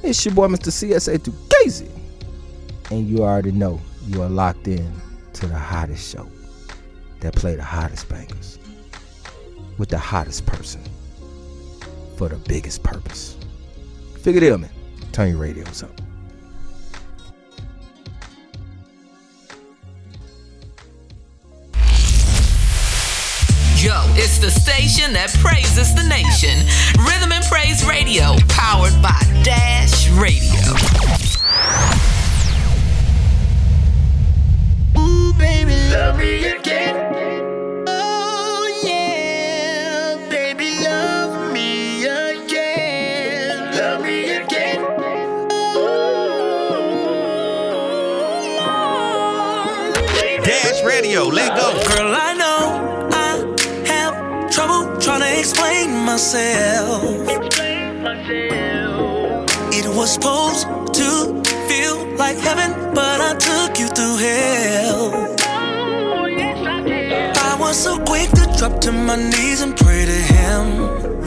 It's 0.02 0.24
your 0.24 0.34
boy, 0.34 0.48
Mr. 0.48 0.70
CSA 0.70 1.34
Casey. 1.50 1.90
And 2.90 3.08
you 3.08 3.24
already 3.24 3.52
know 3.52 3.80
you 4.06 4.22
are 4.22 4.28
locked 4.28 4.68
in 4.68 4.92
to 5.34 5.46
the 5.46 5.58
hottest 5.58 6.10
show 6.10 6.28
that 7.20 7.34
play 7.34 7.56
the 7.56 7.64
hottest 7.64 8.08
bangers 8.08 8.58
with 9.78 9.88
the 9.88 9.98
hottest 9.98 10.46
person 10.46 10.82
for 12.16 12.28
the 12.28 12.36
biggest 12.36 12.82
purpose. 12.82 13.36
Figure 14.22 14.42
it 14.42 14.52
out, 14.52 14.60
man. 14.60 14.70
Turn 15.12 15.30
your 15.30 15.38
radios 15.38 15.82
up. 15.82 16.00
Yo, 23.80 24.02
it's 24.16 24.38
the 24.38 24.50
station 24.50 25.12
that 25.12 25.32
praises 25.38 25.94
the 25.94 26.02
nation. 26.02 26.66
Rhythm 27.06 27.30
and 27.30 27.44
Praise 27.44 27.86
Radio, 27.86 28.34
powered 28.48 29.00
by 29.00 29.14
Dash 29.44 30.10
Radio. 30.10 30.58
Ooh, 34.98 35.32
baby, 35.38 35.78
love 35.94 36.18
me 36.18 36.44
again. 36.46 37.84
Oh, 37.86 38.66
yeah. 38.82 40.26
Baby, 40.28 40.74
love 40.82 41.52
me 41.52 42.02
again. 42.04 43.76
Love 43.76 44.02
me 44.02 44.38
again. 44.38 44.82
Dash 50.42 50.82
Radio, 50.82 51.26
let 51.26 51.56
go. 51.56 51.70
Girl, 51.94 52.12
I 52.12 52.34
know 52.34 52.48
I 52.48 52.56
have 52.72 52.87
explain 55.38 56.04
myself. 56.04 57.28
It 59.70 59.86
was 59.94 60.14
supposed 60.14 60.66
to 60.94 61.42
feel 61.68 61.96
like 62.16 62.36
heaven, 62.38 62.94
but 62.94 63.20
I 63.20 63.34
took 63.38 63.78
you 63.78 63.86
through 63.88 64.16
hell. 64.16 65.36
Oh, 65.46 66.26
yes, 66.26 66.58
I 66.66 67.52
I 67.52 67.60
was 67.60 67.76
so 67.76 67.98
quick 68.04 68.28
to 68.30 68.44
drop 68.58 68.80
to 68.80 68.92
my 68.92 69.16
knees 69.16 69.60
and 69.62 69.76
pray 69.76 70.04
to 70.04 70.20
Him. 70.34 70.64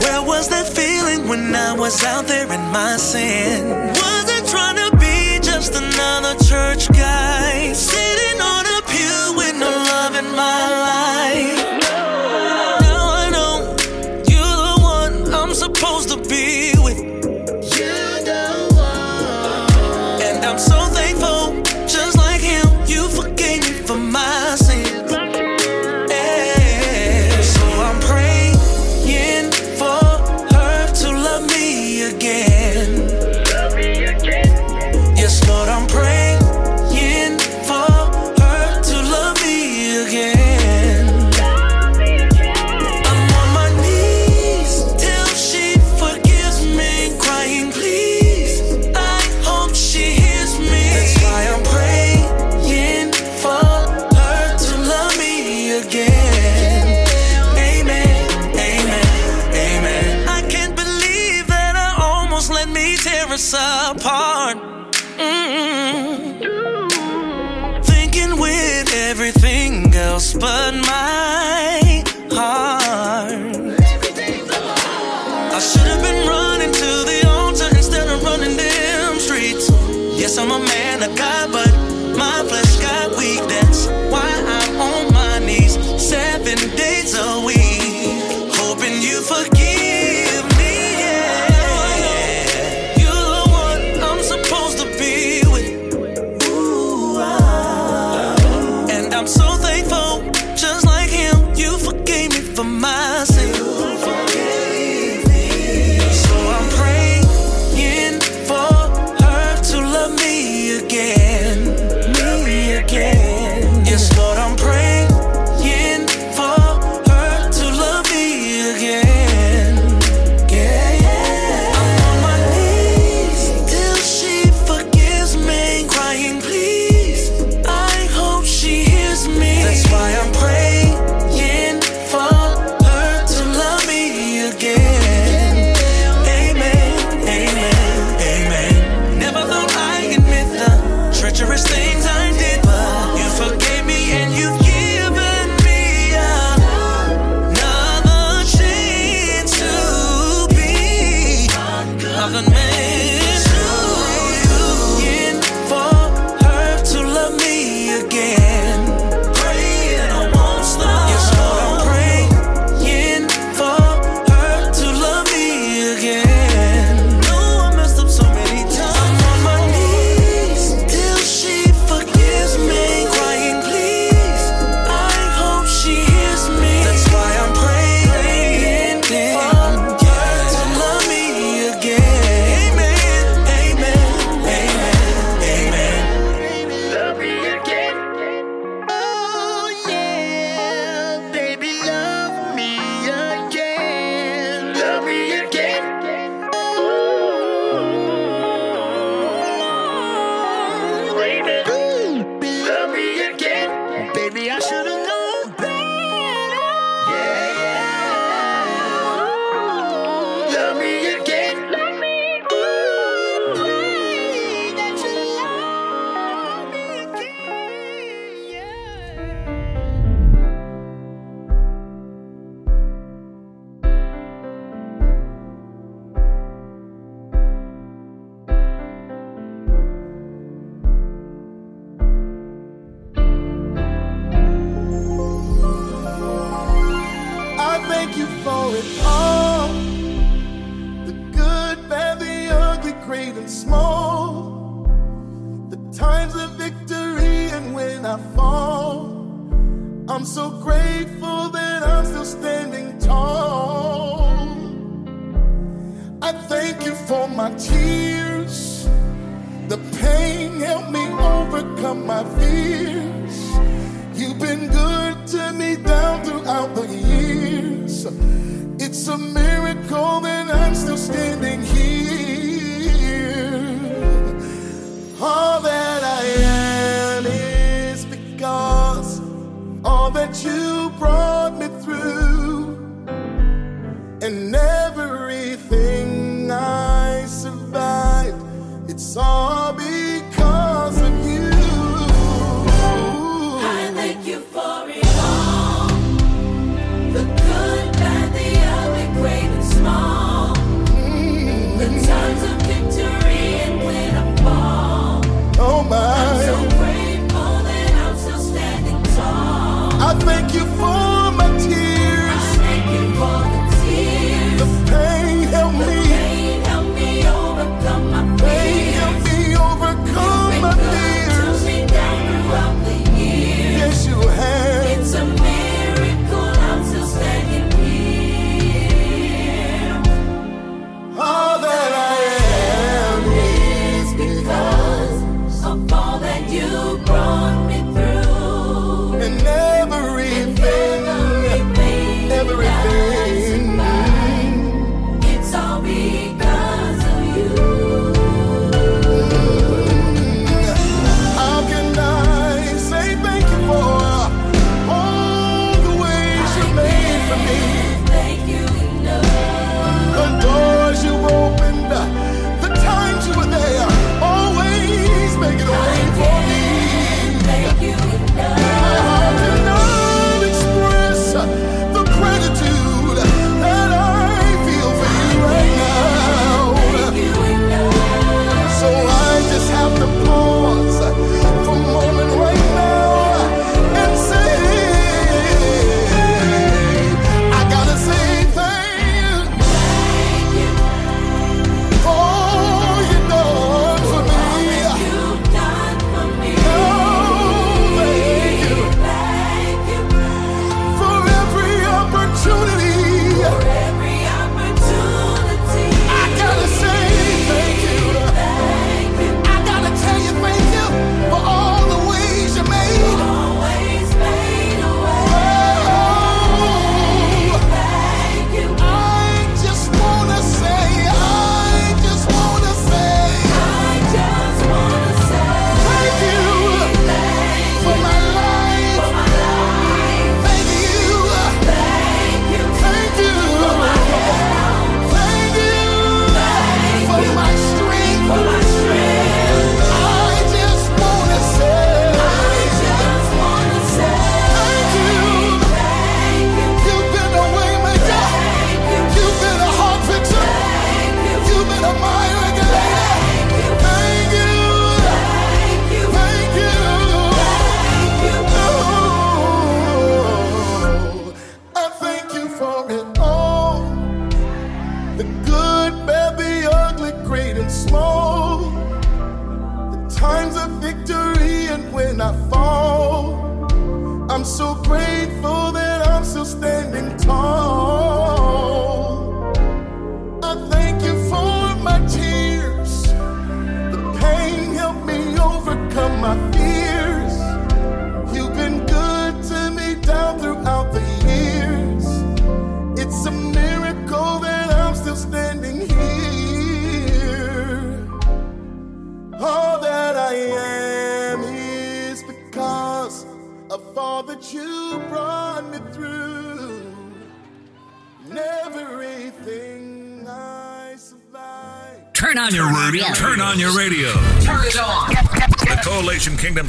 Where 0.02 0.21
was 0.21 0.50
that 0.50 0.67
feeling 0.67 1.30
when 1.30 1.56
I 1.56 1.74
was 1.74 2.04
out 2.04 2.26
there 2.28 2.52
in 2.52 2.63
my 2.71 2.97
sin? 2.97 3.69
Was 3.69 4.26
I 4.38 4.41
trying 4.54 4.80
to 4.84 4.97
be 4.97 5.39
just 5.39 5.76
another 5.76 6.36
church 6.43 6.89
guy? 6.89 7.71
Sitting 7.74 8.41
on 8.41 8.65
a 8.65 8.82
pew 8.91 9.38
with 9.38 9.56
no 9.56 9.69
love 9.69 10.15
in 10.15 10.26
my 10.36 10.60
life. 10.89 11.61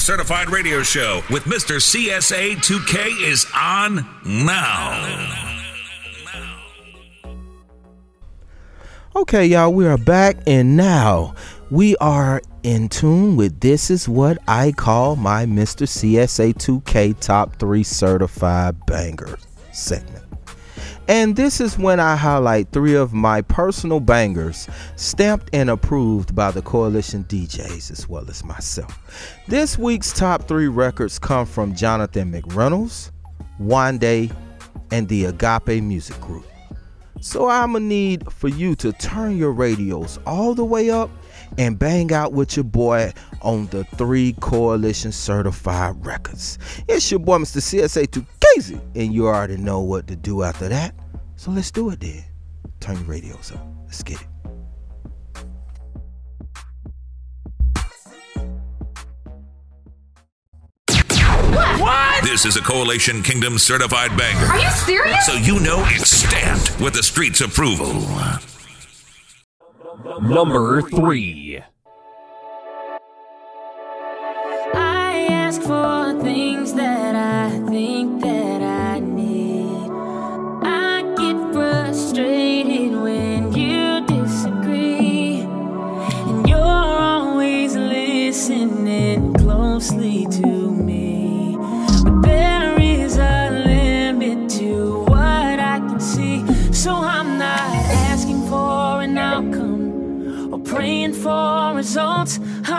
Certified 0.03 0.51
Radio 0.51 0.83
Show 0.83 1.23
with 1.31 1.45
Mr. 1.45 1.77
CSA 1.77 2.57
2K 2.57 3.23
is 3.25 3.47
on 3.55 4.05
now. 4.27 5.61
Okay, 9.15 9.47
y'all, 9.47 9.73
we 9.73 9.87
are 9.87 9.97
back, 9.97 10.39
and 10.49 10.77
now 10.77 11.37
we 11.71 11.95
are 11.99 12.43
in 12.65 12.89
tune 12.89 13.37
with 13.37 13.61
this 13.61 13.93
is 13.93 14.09
what 14.09 14.39
I 14.49 14.73
call 14.73 15.15
my 15.15 15.47
Mr. 15.47 15.87
CSA 15.87 16.55
2K 16.55 17.21
Top 17.21 17.61
3 17.61 17.85
Certified 17.85 18.85
Banger 18.87 19.39
segment. 19.71 20.12
And 21.09 21.35
this 21.35 21.61
is 21.61 21.77
when 21.77 21.99
I 21.99 22.15
highlight 22.15 22.71
three 22.71 22.95
of 22.95 23.13
my 23.13 23.43
personal 23.43 24.01
bangers, 24.01 24.69
stamped 24.97 25.51
and 25.53 25.69
approved 25.69 26.35
by 26.35 26.51
the 26.51 26.63
Coalition 26.63 27.25
DJs 27.25 27.91
as 27.91 28.09
well 28.09 28.29
as 28.29 28.45
myself. 28.45 28.99
This 29.49 29.77
week's 29.77 30.13
top 30.13 30.47
three 30.47 30.69
records 30.69 31.19
come 31.19 31.45
from 31.45 31.75
Jonathan 31.75 32.33
McReynolds, 32.33 33.11
Wande, 33.61 34.35
and 34.93 35.09
the 35.09 35.25
Agape 35.25 35.83
Music 35.83 36.21
Group. 36.21 36.47
So 37.21 37.49
I'm 37.49 37.73
gonna 37.73 37.85
need 37.85 38.31
for 38.33 38.49
you 38.49 38.75
to 38.77 38.93
turn 38.93 39.37
your 39.37 39.53
radios 39.53 40.19
all 40.27 40.55
the 40.55 40.65
way 40.65 40.91
up 40.91 41.09
and 41.59 41.79
bang 41.79 42.13
out 42.13 42.33
with 42.33 42.57
your 42.57 42.65
boy 42.65 43.13
on 43.41 43.67
the 43.67 43.85
three 43.97 44.35
coalition 44.41 45.13
certified 45.13 46.05
records. 46.05 46.59
It's 46.89 47.11
your 47.11 47.21
boy 47.21 47.39
Mr. 47.39 47.59
CSA2 47.59 48.27
Casey, 48.41 48.81
and 48.95 49.13
you 49.13 49.27
already 49.27 49.57
know 49.57 49.81
what 49.81 50.07
to 50.09 50.17
do 50.17 50.43
after 50.43 50.69
that. 50.69 50.95
So 51.37 51.51
let's 51.51 51.71
do 51.71 51.91
it 51.91 52.01
then. 52.01 52.25
Turn 52.81 52.97
your 52.97 53.05
radios 53.05 53.53
up. 53.53 53.67
Let's 53.85 54.03
get 54.03 54.21
it. 54.21 54.27
What? 61.79 62.23
This 62.23 62.47
is 62.47 62.57
a 62.57 62.63
Coalition 62.63 63.23
Kingdom 63.23 63.59
certified 63.59 64.17
banger. 64.17 64.47
Are 64.47 64.59
you 64.59 64.71
serious? 64.71 65.27
So 65.27 65.33
you 65.35 65.59
know 65.61 65.83
it's 65.87 66.11
stamped 66.11 66.81
with 66.81 66.95
the 66.95 67.03
street's 67.03 67.41
approval. 67.41 67.93
Number 70.21 70.83
three. 70.83 71.63
I 74.75 75.27
ask 75.31 75.63
for 75.63 76.21
things 76.23 76.75
that 76.75 77.02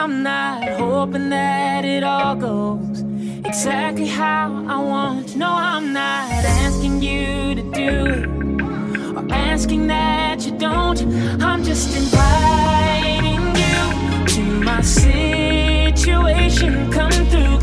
I'm 0.04 0.22
not 0.22 0.68
hoping 0.68 1.30
that 1.30 1.86
it 1.86 2.04
all 2.04 2.36
goes 2.36 3.00
exactly 3.46 4.06
how 4.06 4.66
I 4.68 4.78
want. 4.78 5.38
No, 5.38 5.48
I'm 5.48 5.94
not 5.94 6.44
asking 6.44 7.02
you 7.02 7.56
to 7.56 7.62
do 7.72 8.06
it 8.08 8.28
or 9.16 9.26
asking 9.34 9.88
that 9.88 10.46
you 10.46 10.58
don't. 10.58 11.02
I'm 11.42 11.64
just 11.64 11.96
inviting 11.96 13.56
you 13.56 14.26
to 14.28 14.42
my 14.66 14.82
situation. 14.82 16.92
Come 16.92 17.12
through, 17.32 17.60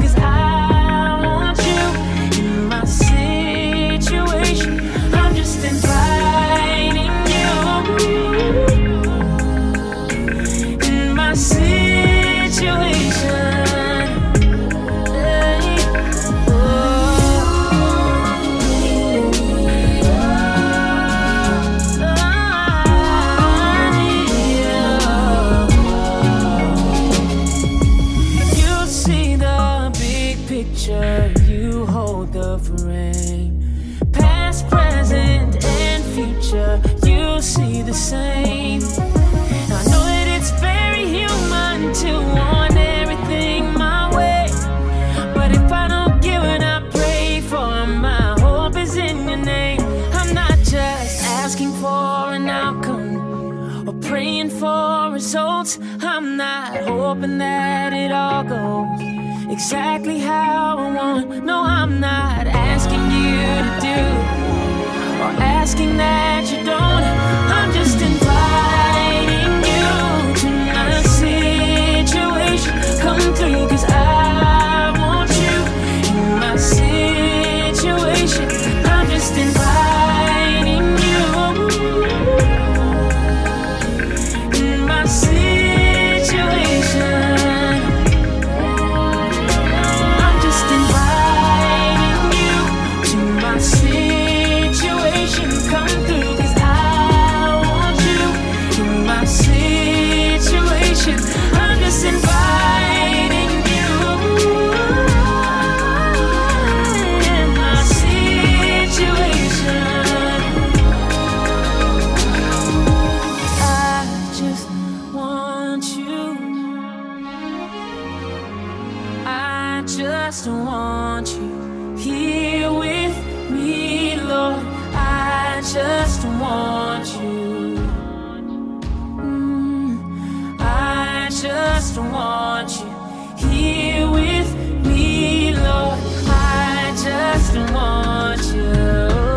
want 132.30 132.70
you 132.80 133.48
here 133.48 134.08
with 134.08 134.54
me, 134.86 135.52
Lord. 135.52 135.98
I 136.28 136.92
just 137.04 137.56
want 137.72 138.42
you. 138.54 139.29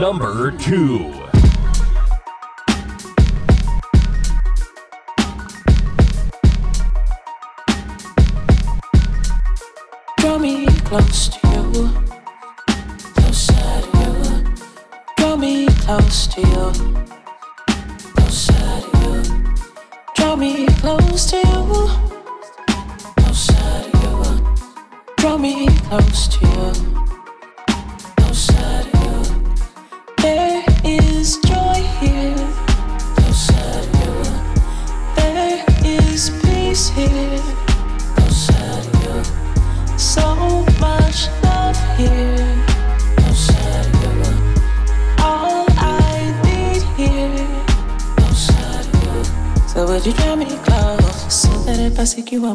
Number 0.00 0.50
two. 0.50 1.19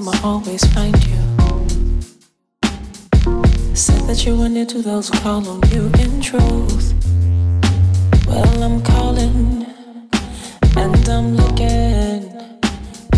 I'ma 0.08 0.20
always 0.24 0.64
find 0.66 0.95
you. 1.08 1.18
Said 3.74 4.01
that 4.08 4.24
you 4.24 4.38
were 4.38 4.47
near 4.47 4.68
to 4.68 4.80
those 4.84 5.10
who 5.10 5.18
call 5.22 5.47
on 5.49 5.68
you 5.72 5.89
in 5.97 6.22
truth. 6.22 6.93
Well, 8.28 8.64
I'm 8.64 8.84
calling 8.84 9.66
and 10.78 11.10
I'm 11.10 11.36
looking, 11.36 12.22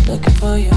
looking 0.06 0.32
for 0.40 0.56
you. 0.56 0.72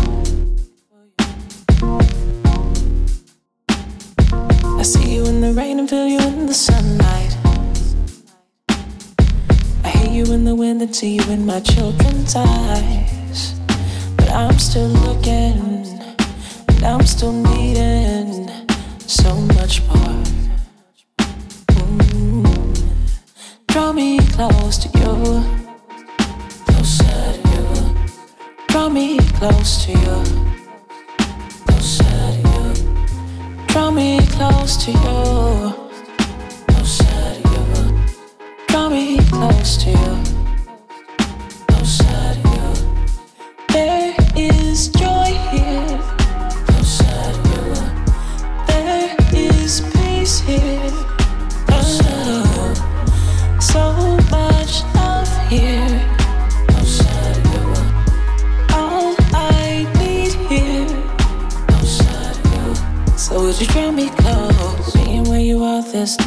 I 4.79 4.83
see 4.83 5.15
you 5.15 5.25
in 5.27 5.39
the 5.39 5.53
rain 5.55 5.79
and 5.79 5.89
feel 5.89 6.07
you 6.07 6.19
in 6.19 6.45
the 6.45 6.53
sunlight. 6.53 7.37
I 9.85 9.89
hear 9.89 10.11
you 10.11 10.33
in 10.33 10.43
the 10.43 10.55
wind 10.55 10.81
and 10.81 10.93
see 10.93 11.15
you 11.15 11.23
in 11.31 11.45
my 11.45 11.61
children's 11.61 12.35
eyes. 12.35 13.57
But 14.17 14.29
I'm 14.29 14.59
still 14.59 14.89
looking, 14.89 16.00
I'm 16.83 17.05
still 17.05 17.31
needing 17.31 18.49
so 19.07 19.35
much 19.35 19.81
more. 19.83 20.23
Mm. 21.69 22.45
Draw 23.67 23.93
me 23.93 24.19
close 24.33 24.77
to 24.79 24.89
you. 24.99 25.61
Draw 28.67 28.89
me 28.89 29.19
close 29.37 29.85
to 29.85 29.91
you. 29.91 30.41
Draw 33.67 33.91
me 33.91 34.19
close 34.27 34.77
to 34.85 34.91
you, 34.91 35.40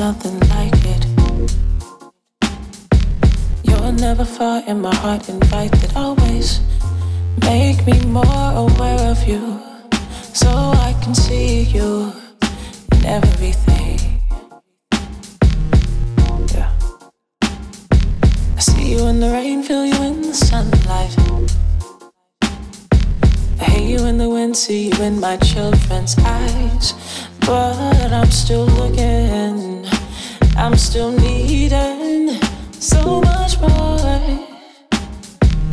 nothing 0.04 0.38
like 0.56 0.80
it. 0.94 1.02
You're 3.62 3.92
never 3.92 4.26
far 4.26 4.62
in 4.66 4.82
my 4.82 4.94
heart, 4.96 5.30
invited 5.30 5.96
always. 5.96 6.60
Make 7.40 7.86
me 7.86 7.98
more 8.20 8.50
aware 8.64 9.00
of 9.12 9.26
you, 9.26 9.42
so 10.34 10.50
I 10.88 10.94
can 11.02 11.14
see 11.14 11.62
you 11.76 12.12
in 12.92 13.02
everything. 13.06 13.98
Yeah. 16.52 16.70
I 18.58 18.60
see 18.60 18.84
you 18.92 19.06
in 19.06 19.20
the 19.20 19.30
rain, 19.30 19.62
feel 19.62 19.86
you 19.86 20.00
in 20.02 20.20
the 20.20 20.34
sunlight. 20.34 21.14
I 23.58 23.64
hear 23.70 23.88
you 23.92 24.04
in 24.04 24.18
the 24.18 24.28
wind, 24.28 24.54
see 24.54 24.90
you 24.90 25.02
in 25.02 25.18
my 25.18 25.38
children's 25.38 26.14
eyes. 26.18 26.92
But 27.46 28.10
I'm 28.18 28.30
still 28.30 28.66
looking, 28.80 29.84
I'm 30.56 30.76
still 30.76 31.10
needing 31.10 32.38
so 32.72 33.20
much 33.20 33.60
more. 33.60 34.20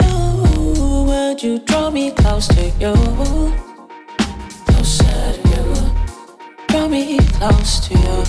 Ooh, 0.04 1.04
would 1.04 1.42
you 1.44 1.60
draw 1.60 1.90
me 1.92 2.12
close 2.12 2.48
to 2.48 2.70
you? 2.80 2.94
Closer 4.66 5.34
to 5.34 5.50
you. 5.50 5.66
Draw 6.68 6.88
me 6.88 7.20
close 7.20 7.80
to 7.88 7.94
you. 7.94 8.24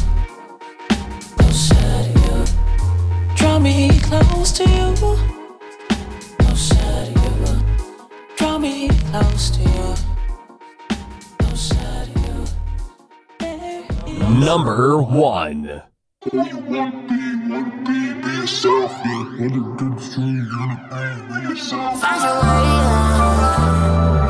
Closer 1.36 1.74
to 1.74 2.20
you. 2.20 2.44
Draw 3.34 3.58
me 3.58 4.00
close 4.00 4.52
to 4.52 4.64
you. 4.64 4.94
Closer 6.38 7.04
to 7.14 7.20
you. 7.40 7.52
Draw 8.36 8.58
me 8.58 8.88
close 9.10 9.50
to 9.50 9.60
you. 9.62 9.94
Closer 11.38 12.06
to 12.14 12.20
you. 13.40 14.28
Number 14.38 15.02
one. 15.02 15.82
Find 16.22 16.46
your 16.46 16.62
way 16.62 16.78
out, 16.78 16.94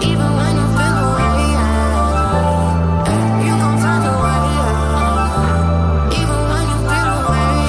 even 0.00 0.30
when 0.32 0.54
you 0.56 0.66
feel 0.72 0.96
away 1.04 1.52
out. 1.60 3.04
You 3.44 3.52
gon' 3.60 3.76
find 3.76 4.02
your 4.08 4.16
way 4.24 4.40
out, 4.64 6.16
even 6.16 6.40
when 6.48 6.64
you 6.72 6.78
feel 6.88 7.08
away. 7.20 7.60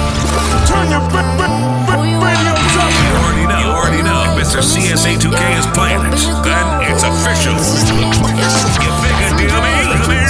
Turn 0.68 0.88
your 0.88 1.04
radios 2.24 2.76
up. 2.80 2.88
You 2.96 3.12
already 3.20 3.44
know, 3.44 3.60
you 3.60 3.68
already 3.76 4.02
know. 4.08 4.24
Mr. 4.40 4.60
CSA2K 4.64 5.42
is 5.60 5.66
playing 5.76 6.00
it. 6.08 6.16
Then 6.40 6.66
it's 6.88 7.04
official. 7.04 7.60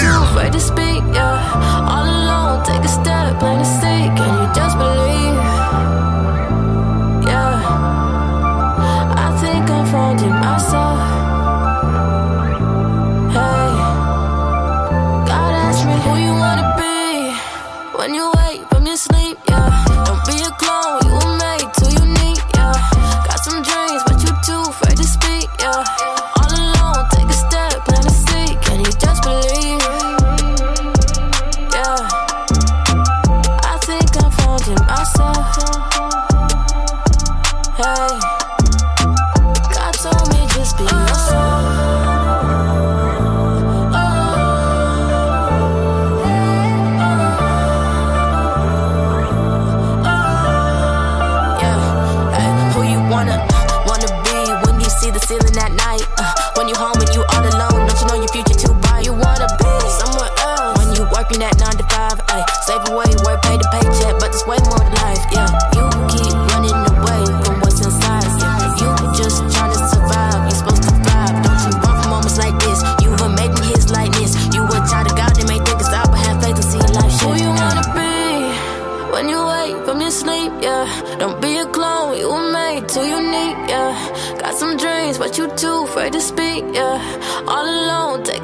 Deal 0.02 0.50
to 0.50 0.58
speak, 0.60 1.02
yeah. 1.14 1.88
All 1.88 2.04
alone, 2.04 2.64
take 2.66 2.82
a 2.84 2.88
step, 2.88 3.13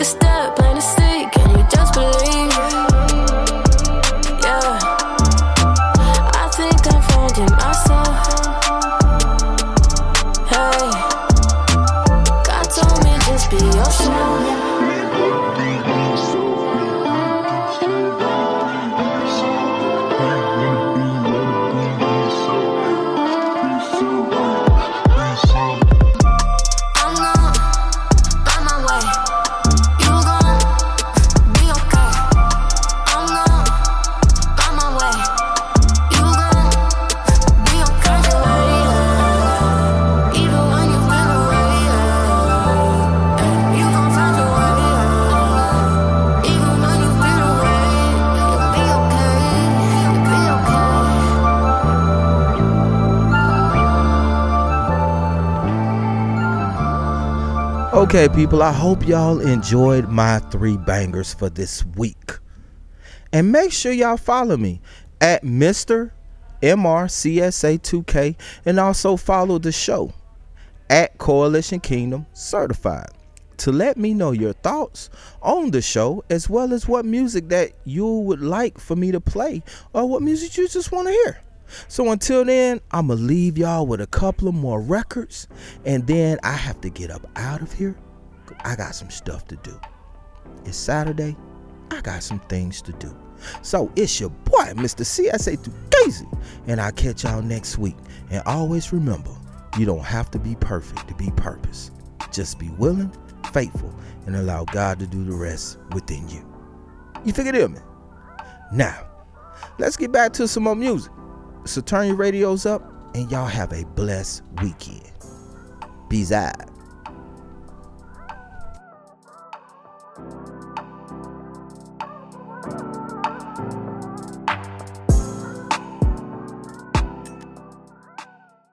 step, 0.04 0.29
Okay, 58.10 58.28
people, 58.34 58.60
I 58.60 58.72
hope 58.72 59.06
y'all 59.06 59.38
enjoyed 59.38 60.08
my 60.08 60.40
three 60.40 60.76
bangers 60.76 61.32
for 61.32 61.48
this 61.48 61.86
week. 61.94 62.32
And 63.32 63.52
make 63.52 63.70
sure 63.70 63.92
y'all 63.92 64.16
follow 64.16 64.56
me 64.56 64.80
at 65.20 65.44
Mr. 65.44 66.10
MRCSA2K 66.60 68.34
and 68.66 68.80
also 68.80 69.16
follow 69.16 69.60
the 69.60 69.70
show 69.70 70.12
at 70.88 71.18
Coalition 71.18 71.78
Kingdom 71.78 72.26
Certified 72.32 73.10
to 73.58 73.70
let 73.70 73.96
me 73.96 74.12
know 74.12 74.32
your 74.32 74.54
thoughts 74.54 75.08
on 75.40 75.70
the 75.70 75.80
show 75.80 76.24
as 76.28 76.50
well 76.50 76.72
as 76.72 76.88
what 76.88 77.04
music 77.04 77.48
that 77.50 77.70
you 77.84 78.08
would 78.08 78.40
like 78.40 78.80
for 78.80 78.96
me 78.96 79.12
to 79.12 79.20
play 79.20 79.62
or 79.92 80.08
what 80.08 80.20
music 80.20 80.56
you 80.56 80.66
just 80.66 80.90
want 80.90 81.06
to 81.06 81.12
hear. 81.12 81.40
So 81.88 82.10
until 82.10 82.44
then, 82.44 82.80
I'm 82.90 83.08
going 83.08 83.18
to 83.18 83.24
leave 83.24 83.58
y'all 83.58 83.86
with 83.86 84.00
a 84.00 84.06
couple 84.06 84.48
of 84.48 84.54
more 84.54 84.80
records. 84.80 85.48
And 85.84 86.06
then 86.06 86.38
I 86.42 86.52
have 86.52 86.80
to 86.82 86.90
get 86.90 87.10
up 87.10 87.26
out 87.36 87.62
of 87.62 87.72
here. 87.72 87.96
I 88.64 88.76
got 88.76 88.94
some 88.94 89.10
stuff 89.10 89.46
to 89.48 89.56
do. 89.56 89.78
It's 90.64 90.76
Saturday. 90.76 91.36
I 91.90 92.00
got 92.00 92.22
some 92.22 92.40
things 92.40 92.82
to 92.82 92.92
do. 92.92 93.16
So 93.62 93.90
it's 93.96 94.20
your 94.20 94.30
boy, 94.30 94.72
Mr. 94.74 95.02
CSA 95.04 95.72
Daisy, 95.90 96.26
And 96.66 96.80
I'll 96.80 96.92
catch 96.92 97.24
y'all 97.24 97.42
next 97.42 97.78
week. 97.78 97.96
And 98.30 98.42
always 98.46 98.92
remember, 98.92 99.30
you 99.78 99.86
don't 99.86 100.04
have 100.04 100.30
to 100.32 100.38
be 100.38 100.56
perfect 100.56 101.08
to 101.08 101.14
be 101.14 101.30
purpose. 101.32 101.90
Just 102.32 102.58
be 102.58 102.68
willing, 102.70 103.12
faithful, 103.52 103.94
and 104.26 104.36
allow 104.36 104.64
God 104.64 104.98
to 105.00 105.06
do 105.06 105.24
the 105.24 105.32
rest 105.32 105.78
within 105.92 106.28
you. 106.28 106.46
You 107.24 107.32
figure 107.32 107.54
it 107.54 107.62
out, 107.62 107.70
man. 107.70 107.82
Now, 108.72 109.06
let's 109.78 109.96
get 109.96 110.12
back 110.12 110.32
to 110.34 110.46
some 110.46 110.64
more 110.64 110.76
music. 110.76 111.12
So 111.64 111.80
turn 111.80 112.08
your 112.08 112.16
radios 112.16 112.66
up 112.66 112.82
and 113.14 113.30
y'all 113.30 113.46
have 113.46 113.72
a 113.72 113.84
blessed 113.84 114.42
weekend. 114.60 115.10
Peace 116.08 116.32
out. 116.32 116.70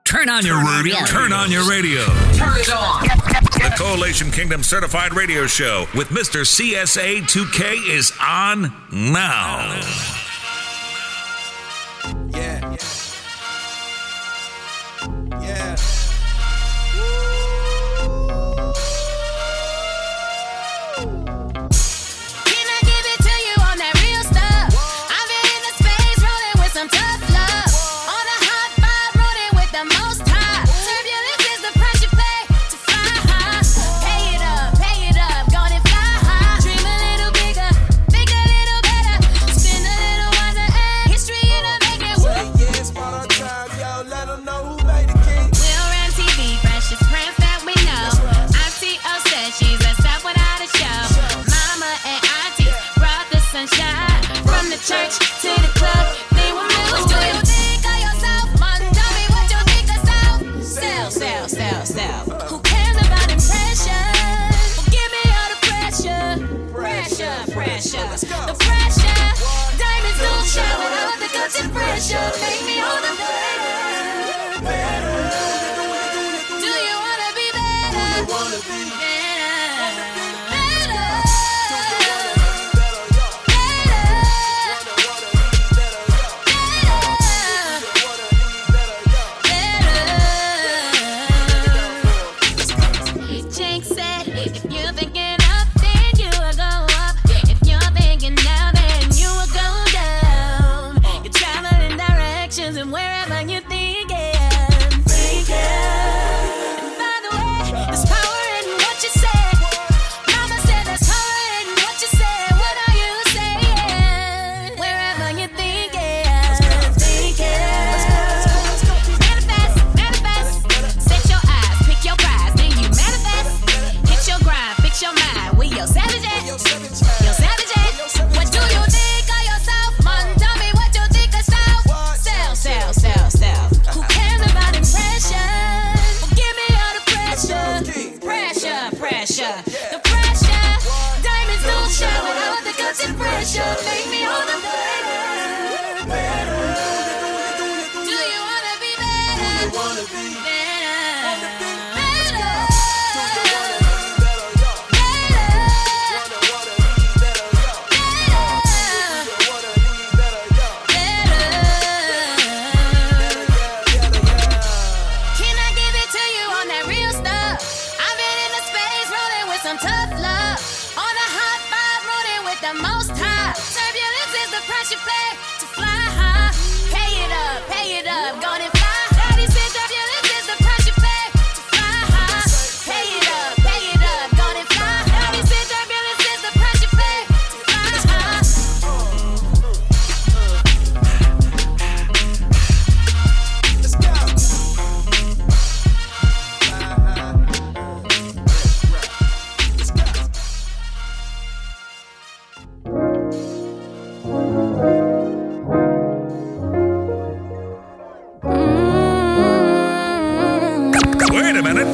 Turn 0.04 0.28
on 0.30 0.44
your 0.44 0.58
radio. 0.64 0.96
Turn 1.04 1.32
on 1.32 1.50
your 1.52 1.68
radio. 1.68 2.04
Turn 2.32 2.56
it 2.56 2.72
on. 2.72 3.02
The 3.02 3.74
Coalition 3.76 4.30
Kingdom 4.30 4.62
Certified 4.62 5.14
Radio 5.14 5.46
Show 5.46 5.86
with 5.94 6.08
Mr. 6.08 6.42
CSA2K 6.46 7.90
is 7.90 8.12
on 8.20 8.72
now. 8.90 10.17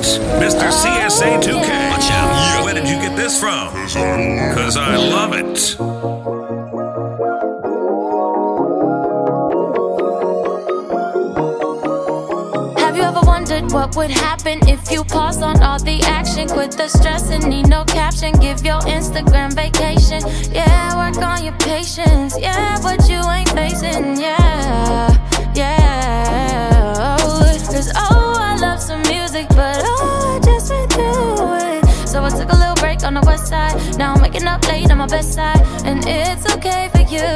Sports, 0.04 0.18
Mr. 0.42 0.70
CSA2K. 0.70 1.90
Watch 1.90 2.10
out. 2.10 2.64
Where 2.64 2.74
did 2.74 2.86
you 2.88 2.96
get 2.96 3.16
this 3.16 3.40
from? 3.40 3.72
Because 3.72 4.76
I 4.76 4.96
love 4.96 5.32
it. 5.32 5.76
Have 12.78 12.96
you 12.96 13.02
ever 13.02 13.20
wondered 13.22 13.72
what 13.72 13.96
would 13.96 14.10
happen 14.10 14.66
if 14.68 14.90
you 14.90 15.04
pause 15.04 15.40
on 15.40 15.62
all 15.62 15.78
the 15.78 16.00
action. 16.02 16.48
Quit 16.48 16.72
the 16.72 16.88
stress 16.88 17.30
and 17.30 17.46
need 17.48 17.68
no 17.68 17.84
caption. 17.84 18.32
Give 18.40 18.62
your 18.62 18.80
Instagram 18.80 19.54
vacation. 19.54 20.22
Yeah, 20.52 20.96
work 20.96 21.16
on 21.22 21.44
your 21.44 21.56
patience. 21.58 22.38
Yeah, 22.38 22.78
but 22.82 23.08
you 23.08 23.20
ain't 23.30 23.48
facing. 23.50 24.20
Yeah, 24.20 25.08
yeah. 25.54 27.16
Cause 27.66 27.90
oh, 27.96 28.33
love 28.64 28.80
some 28.80 29.02
music, 29.02 29.46
but 29.50 29.76
oh, 29.84 30.36
I 30.36 30.44
just 30.44 30.70
went 30.70 30.90
through 30.92 31.54
it. 31.70 32.08
So 32.08 32.24
I 32.24 32.30
took 32.30 32.50
a 32.50 32.56
little 32.62 32.78
break 32.84 33.02
on 33.04 33.12
the 33.14 33.24
west 33.26 33.46
side. 33.48 33.74
Now 33.98 34.14
I'm 34.14 34.22
waking 34.22 34.46
up 34.46 34.66
late 34.68 34.90
on 34.90 34.98
my 34.98 35.06
best 35.06 35.34
side. 35.34 35.60
And 35.84 35.98
it's 36.06 36.44
okay 36.54 36.88
for 36.94 37.04
you. 37.14 37.28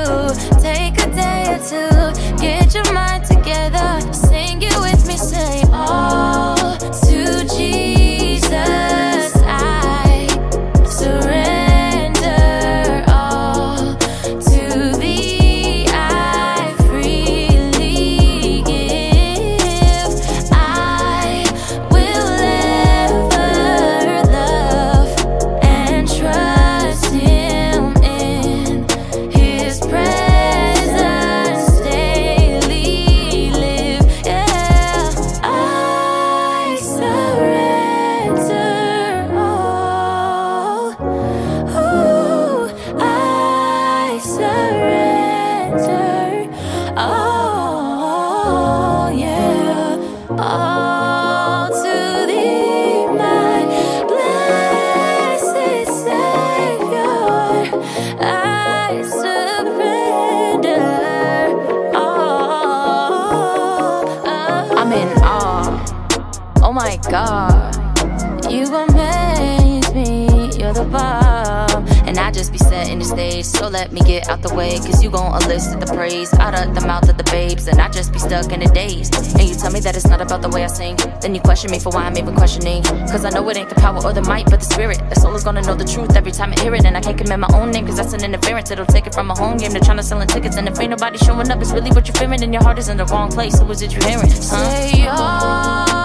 Take 0.69 0.95
a 1.07 1.09
day 1.23 1.41
or 1.55 1.61
two. 1.73 1.99
Get 2.47 2.75
your 2.75 2.91
mind 2.95 3.25
together. 3.27 3.89
Sing 4.13 4.63
it 4.63 4.77
with 4.85 5.03
me. 5.07 5.17
Say, 5.17 5.63
Oh, 5.67 6.79
to 7.07 7.21
Jesus. 7.57 8.98
Just 72.39 72.53
be 72.53 72.59
setting 72.59 73.01
the 73.01 73.05
stage. 73.05 73.45
So 73.45 73.67
let 73.67 73.91
me 73.91 74.01
get 74.03 74.29
out 74.29 74.43
the 74.43 74.55
way, 74.55 74.79
cause 74.79 75.03
you 75.03 75.11
gon' 75.11 75.43
elicit 75.43 75.81
the 75.81 75.93
praise 75.93 76.33
out 76.35 76.55
of 76.55 76.73
the 76.73 76.87
mouth 76.87 77.09
of 77.09 77.19
the 77.19 77.25
babes, 77.25 77.67
and 77.67 77.81
I 77.81 77.91
just 77.91 78.13
be 78.13 78.21
stuck 78.21 78.53
in 78.53 78.61
the 78.61 78.67
daze. 78.67 79.11
And 79.35 79.43
you 79.43 79.57
tell 79.57 79.73
me 79.73 79.81
that 79.81 79.97
it's 79.97 80.07
not 80.07 80.21
about 80.21 80.43
the 80.43 80.49
way 80.49 80.63
I 80.63 80.69
sing, 80.69 80.95
then 81.21 81.35
you 81.35 81.41
question 81.41 81.73
me 81.73 81.81
for 81.81 81.91
why 81.91 82.05
I'm 82.05 82.17
even 82.17 82.37
questioning. 82.37 82.85
Cause 83.11 83.25
I 83.25 83.31
know 83.31 83.49
it 83.49 83.57
ain't 83.57 83.69
the 83.69 83.75
power 83.75 84.01
or 84.05 84.13
the 84.13 84.23
might, 84.23 84.45
but 84.45 84.61
the 84.61 84.67
spirit. 84.67 84.99
The 85.11 85.17
soul 85.17 85.35
is 85.35 85.43
gonna 85.43 85.63
know 85.63 85.75
the 85.75 85.85
truth 85.85 86.15
every 86.15 86.31
time 86.31 86.53
I 86.57 86.61
hear 86.61 86.73
it, 86.77 86.85
and 86.85 86.97
I 86.97 87.01
can't 87.01 87.19
commit 87.19 87.41
my 87.41 87.51
own 87.55 87.73
name, 87.73 87.87
cause 87.87 87.97
that's 87.97 88.13
an 88.13 88.23
interference. 88.23 88.71
It'll 88.71 88.87
take 88.87 89.09
it 89.09 89.15
from 89.15 89.33
a 89.33 89.35
home 89.35 89.59
game 89.59 89.73
to 89.73 89.81
trying 89.81 89.97
to 89.97 90.05
selling 90.05 90.29
tickets, 90.29 90.57
and 90.57 90.69
if 90.69 90.79
ain't 90.79 90.91
nobody 90.91 91.19
showing 91.19 91.51
up, 91.51 91.61
it's 91.61 91.73
really 91.73 91.91
what 91.91 92.07
you're 92.07 92.15
feeling, 92.15 92.41
and 92.45 92.55
your 92.55 92.63
heart 92.63 92.79
is 92.79 92.89
in 92.89 92.99
the 92.99 93.07
wrong 93.07 93.33
place. 93.33 93.59
Who 93.59 93.69
is 93.73 93.83
it 93.83 93.93
you 93.93 94.01
hearing? 94.07 94.31
Huh? 94.31 94.87
Say 94.87 95.09
all 95.09 95.98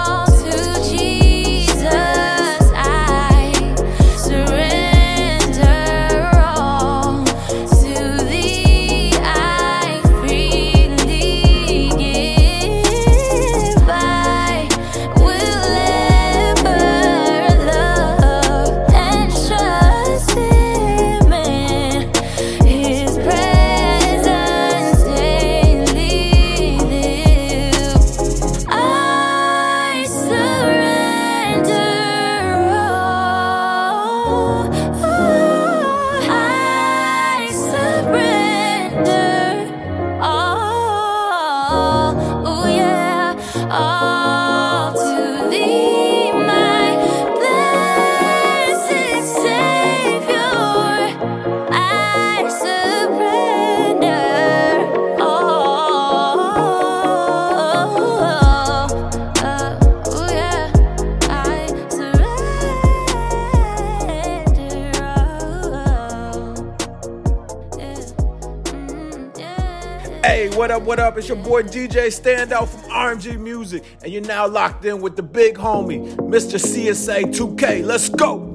what 70.93 70.99
up. 70.99 71.17
It's 71.17 71.27
your 71.27 71.37
boy 71.37 71.63
DJ 71.63 72.05
Standout 72.13 72.69
from 72.69 72.81
RMG 72.91 73.39
Music, 73.39 73.83
and 74.03 74.13
you're 74.13 74.21
now 74.21 74.45
locked 74.47 74.85
in 74.85 75.01
with 75.01 75.15
the 75.15 75.23
big 75.23 75.55
homie, 75.55 76.15
Mr. 76.17 76.59
CSA 76.59 77.33
2K. 77.33 77.83
Let's 77.83 78.09
go! 78.09 78.53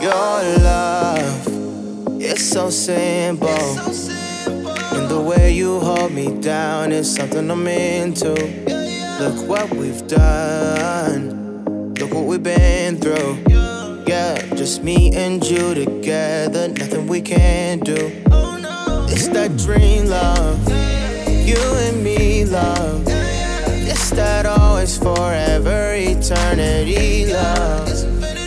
Your 0.00 0.58
love 0.64 2.22
is 2.22 2.50
so 2.50 2.70
simple. 2.70 3.48
And 4.96 5.10
the 5.10 5.20
way 5.20 5.52
you 5.52 5.80
hold 5.80 6.12
me 6.12 6.40
down 6.40 6.92
is 6.92 7.14
something 7.14 7.50
I'm 7.50 7.66
into. 7.66 8.32
Look 9.20 9.46
what 9.46 9.70
we've 9.74 10.06
done. 10.06 11.92
Look 11.92 12.14
what 12.14 12.24
we've 12.24 12.42
been 12.42 12.96
through. 12.96 13.45
Just 14.66 14.82
me 14.82 15.12
and 15.14 15.46
you 15.46 15.74
together. 15.76 16.66
Nothing 16.66 17.06
we 17.06 17.20
can't 17.20 17.84
do. 17.84 18.10
It's 19.08 19.28
that 19.28 19.56
dream 19.56 20.06
love. 20.06 20.58
You 21.46 21.56
and 21.86 22.02
me 22.02 22.44
love. 22.44 23.04
It's 23.06 24.10
that 24.10 24.44
always 24.44 24.98
forever 24.98 25.94
eternity 25.94 27.32
love. 27.32 27.88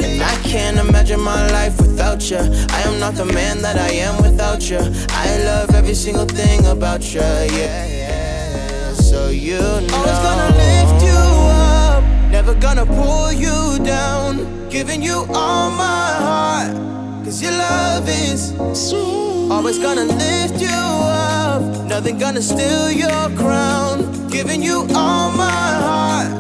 And 0.04 0.22
I 0.22 0.36
can't 0.44 0.78
imagine 0.78 1.22
my 1.22 1.50
life 1.52 1.80
without 1.80 2.30
you. 2.30 2.40
I 2.40 2.82
am 2.82 3.00
not 3.00 3.16
the 3.16 3.24
man 3.24 3.62
that 3.62 3.78
I 3.78 3.92
am 3.92 4.22
without 4.22 4.70
you. 4.70 4.80
I 5.12 5.42
love 5.46 5.74
every 5.74 5.96
single 5.96 6.26
thing 6.26 6.66
about 6.66 7.14
you, 7.14 7.22
yeah, 7.22 7.86
yeah. 7.86 8.92
So 8.92 9.30
you 9.30 9.58
know. 9.62 10.59
Never 12.50 12.62
gonna 12.62 12.86
pull 12.86 13.32
you 13.32 13.84
down. 13.84 14.70
Giving 14.70 15.02
you 15.02 15.26
all 15.34 15.72
my 15.72 16.12
heart, 16.26 16.76
cause 17.24 17.42
your 17.42 17.52
love 17.52 18.08
is 18.08 18.54
sweet. 18.74 19.52
Always 19.52 19.78
gonna 19.80 20.06
lift 20.06 20.62
you 20.62 20.68
up, 20.70 21.62
nothing 21.86 22.18
gonna 22.18 22.42
steal 22.42 22.92
your 22.92 23.30
crown. 23.36 24.30
Giving 24.30 24.64
you 24.64 24.88
all 24.96 25.32
my 25.32 25.70
heart, 25.88 26.32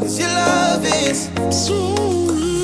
cause 0.00 0.18
your 0.18 0.28
love 0.28 0.84
is 0.84 1.30
sweet. 1.50 2.55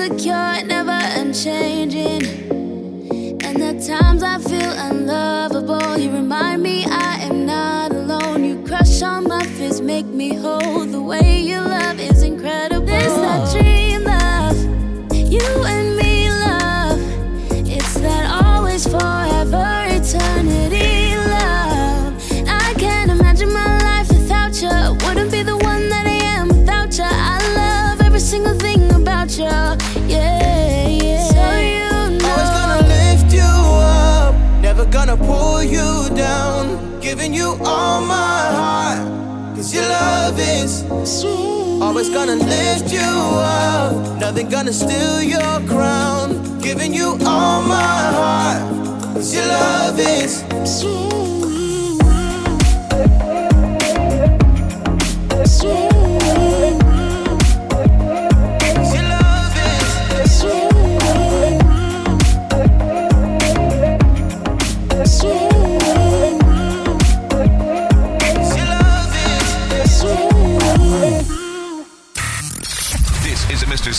Feeling 0.00 0.18
so 0.18 0.24
secure, 0.24 0.64
never 0.64 0.98
unchanging. 1.20 2.22
And 3.42 3.56
the 3.56 3.84
times 3.86 4.22
I 4.22 4.38
feel 4.38 4.70
unlovable, 4.70 5.98
you 5.98 6.10
remind 6.10 6.62
me 6.62 6.84
I 6.86 7.18
am 7.22 7.46
not 7.46 7.92
alone. 7.92 8.44
You 8.44 8.62
crush 8.64 9.02
all 9.02 9.20
my 9.22 9.44
fears, 9.44 9.80
make 9.80 10.06
me 10.06 10.34
whole. 10.34 10.84
The 10.84 11.00
way 11.00 11.40
you 11.40 11.59
giving 37.10 37.34
you 37.34 37.58
all 37.64 38.00
my 38.02 38.40
heart. 38.58 39.56
Cause 39.56 39.74
your 39.74 39.82
love 39.82 40.38
is 40.38 40.84
always 41.82 42.08
gonna 42.08 42.36
lift 42.36 42.92
you 42.92 43.00
up. 43.00 44.20
Nothing 44.20 44.48
gonna 44.48 44.72
steal 44.72 45.20
your 45.20 45.60
crown. 45.66 46.60
Giving 46.60 46.94
you 46.94 47.18
all 47.26 47.62
my 47.62 47.98
heart. 48.18 48.62
Cause 49.14 49.34
your 49.34 49.46
love 49.46 49.98
is 49.98 50.44
Your 55.64 55.89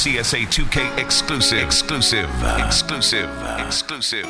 CSA 0.01 0.47
2K 0.47 0.97
exclusive, 0.97 1.59
exclusive, 1.59 2.27
exclusive, 2.57 3.29
exclusive. 3.59 4.25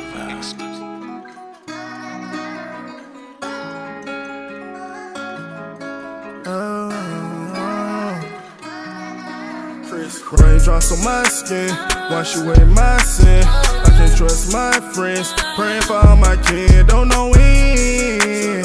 Raindrops 10.32 10.92
on 10.92 11.02
my 11.02 11.22
skin, 11.24 11.70
wash 12.10 12.36
away 12.36 12.62
my 12.66 12.98
sin. 12.98 13.42
I 13.46 13.94
can't 13.96 14.14
trust 14.14 14.52
my 14.52 14.72
friends, 14.92 15.32
praying 15.56 15.80
for 15.82 15.94
all 15.94 16.16
my 16.16 16.36
kin. 16.36 16.84
Don't 16.84 17.08
know 17.08 17.30
when, 17.30 18.62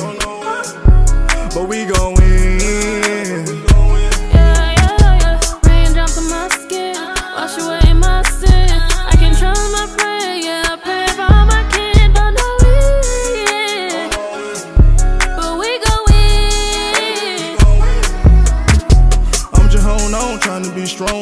but 1.54 1.70
we 1.70 1.86
gon' 1.86 2.17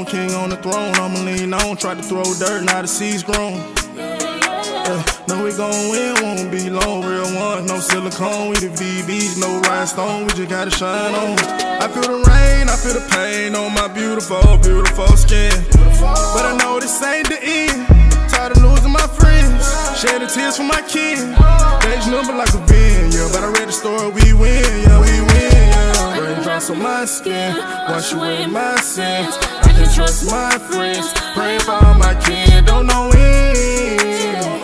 strong, 0.05 0.27
king 0.27 0.35
on 0.35 0.49
the 0.49 0.57
throne. 0.57 0.93
I'ma 0.95 1.19
lean 1.23 1.53
on, 1.53 1.77
try 1.77 1.95
to 1.95 2.03
throw 2.03 2.23
dirt, 2.23 2.63
now 2.63 2.81
the 2.81 2.87
seed's 2.87 3.23
grown. 3.23 3.53
Yeah, 3.95 5.03
no, 5.27 5.43
we 5.43 5.51
gon' 5.55 5.89
win, 5.89 6.15
won't 6.21 6.51
be 6.51 6.69
long. 6.69 7.03
Real 7.03 7.23
ones, 7.35 7.67
no 7.67 7.79
silicone, 7.79 8.49
we 8.49 8.55
the 8.55 8.69
VBs, 8.69 9.39
no 9.39 9.59
rhinestone, 9.61 10.23
we 10.25 10.33
just 10.33 10.49
gotta 10.49 10.71
shine 10.71 11.15
on. 11.15 11.37
I 11.81 11.87
feel 11.87 12.03
the 12.03 12.21
rain, 12.29 12.69
I 12.69 12.75
feel 12.77 12.93
the 12.93 13.05
pain 13.11 13.55
on 13.55 13.73
my 13.73 13.87
beautiful, 13.87 14.57
beautiful 14.57 15.07
skin. 15.17 15.53
But 15.99 16.45
I 16.45 16.57
know 16.57 16.79
this 16.79 17.01
ain't 17.01 17.29
the 17.29 17.39
end. 17.41 17.87
Tired 18.29 18.51
of 18.57 18.63
losing 18.63 18.91
my 18.91 19.07
friends, 19.07 19.65
Shed 19.99 20.21
the 20.21 20.27
tears 20.27 20.57
for 20.57 20.63
my 20.63 20.81
kin. 20.81 21.33
Days 21.81 22.07
number 22.07 22.33
like 22.33 22.53
a 22.53 22.61
bin, 22.67 23.11
yeah. 23.11 23.29
But 23.31 23.43
I 23.43 23.49
read 23.57 23.67
the 23.67 23.71
story, 23.71 24.11
we 24.11 24.33
win, 24.33 24.61
yeah, 24.83 24.99
we 24.99 25.13
win, 25.33 25.51
yeah. 25.51 26.19
Raindrops 26.19 26.69
on 26.69 26.79
my 26.81 27.05
skin, 27.05 27.55
wash 27.89 28.13
away 28.13 28.45
my 28.45 28.75
sins. 28.81 29.54
Trust 29.95 30.29
my 30.29 30.51
friends, 30.57 31.13
praying 31.35 31.61
for 31.61 31.79
my 31.95 32.13
kin. 32.25 32.65
Don't 32.65 32.85
know 32.85 33.07
when, 33.13 34.61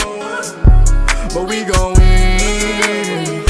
but 1.34 1.48
we 1.48 1.64
gon' 1.64 1.94
win. 1.94 3.46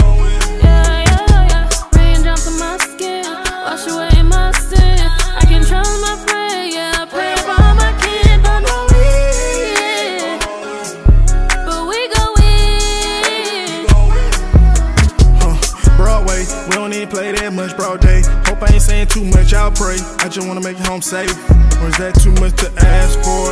Yeah, 0.62 1.02
yeah, 1.10 1.48
yeah. 1.50 1.70
Raindrops 1.96 2.46
on 2.48 2.60
my 2.60 2.78
skin, 2.78 3.26
wash 3.26 3.88
away 3.88 4.22
my 4.22 4.52
sin. 4.52 5.00
I 5.00 5.44
can 5.48 5.66
trust 5.66 6.00
my 6.02 6.16
friend, 6.28 6.72
yeah. 6.72 7.06
Pray 7.06 7.36
for 7.38 7.58
my 7.58 7.92
don't 8.44 8.62
know 8.62 8.86
it, 8.92 10.40
but 11.66 11.82
we 11.90 11.98
win. 12.38 13.88
Broadway, 15.98 16.46
we 16.70 16.76
don't 16.76 16.94
even 16.94 17.10
play 17.10 17.32
that 17.32 17.52
much 17.54 17.76
broad 17.76 18.02
day. 18.02 18.22
Hope 18.46 18.62
I 18.62 18.68
ain't 18.72 18.84
saying 18.84 19.08
too 19.08 19.26
much, 19.26 19.52
I'll 19.56 19.72
pray. 19.72 19.98
I 20.20 20.30
just 20.30 20.48
wanna 20.48 20.62
make 20.62 20.80
it 20.80 20.86
home 20.86 21.02
safe. 21.02 21.36
Or 21.82 21.88
is 21.88 21.98
that 21.98 22.14
too 22.22 22.32
much 22.40 22.56
to 22.62 22.70
ask 22.86 23.18
for? 23.26 23.50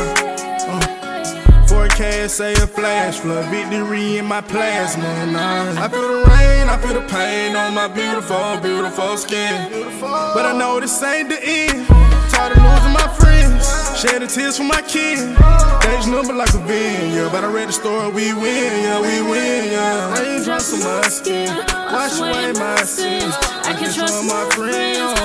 Uh, 0.70 1.66
Forecast 1.66 2.36
say 2.36 2.52
a 2.54 2.66
flash 2.66 3.18
flood, 3.18 3.44
victory 3.50 4.18
in 4.18 4.24
my 4.24 4.40
plasma. 4.40 5.26
Nah. 5.26 5.82
I 5.82 5.88
feel 5.88 6.02
the 6.02 6.24
rain, 6.30 6.68
I 6.68 6.78
feel 6.78 6.94
the 6.94 7.06
pain 7.08 7.56
on 7.56 7.74
my 7.74 7.88
beautiful, 7.88 8.58
beautiful 8.60 9.16
skin. 9.16 9.54
But 10.00 10.46
I 10.46 10.56
know 10.56 10.78
this 10.80 11.02
ain't 11.02 11.28
the 11.28 11.38
end. 11.42 11.86
Tired 12.30 12.56
of 12.56 12.62
losing 12.62 12.92
my 12.92 13.08
friends, 13.18 13.66
shedding 13.98 14.28
tears 14.28 14.56
for 14.58 14.64
my 14.64 14.82
kin. 14.82 15.34
Days 15.82 16.06
number 16.06 16.32
like 16.32 16.54
a 16.54 16.62
bin, 16.66 17.14
yeah. 17.14 17.28
But 17.32 17.42
I 17.44 17.52
read 17.52 17.68
the 17.68 17.72
story, 17.72 18.10
we 18.12 18.32
win, 18.32 18.72
yeah, 18.86 19.00
we 19.00 19.22
win, 19.28 19.72
yeah. 19.72 20.14
Raindrops 20.14 20.72
on 20.74 20.80
my 20.80 21.02
skin, 21.08 21.50
wash 21.90 22.18
away 22.20 22.52
my 22.52 22.82
sins. 22.82 23.34
I 23.66 23.74
can 23.74 23.92
trust 23.92 24.24
my 24.24 24.48
friend, 24.54 25.16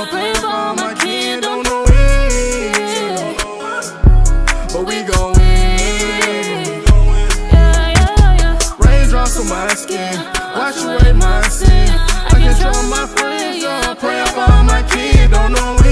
don't 15.48 15.54
know 15.54 15.85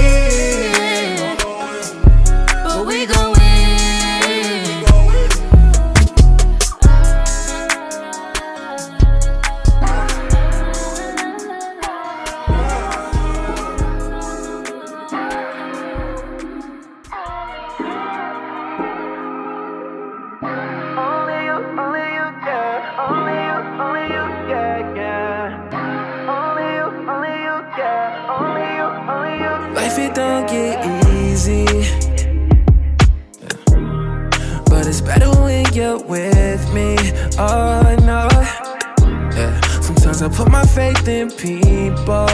Sometimes 40.14 40.38
I 40.38 40.44
put 40.44 40.52
my 40.52 40.64
faith 40.64 41.08
in 41.08 41.28
people. 41.28 42.28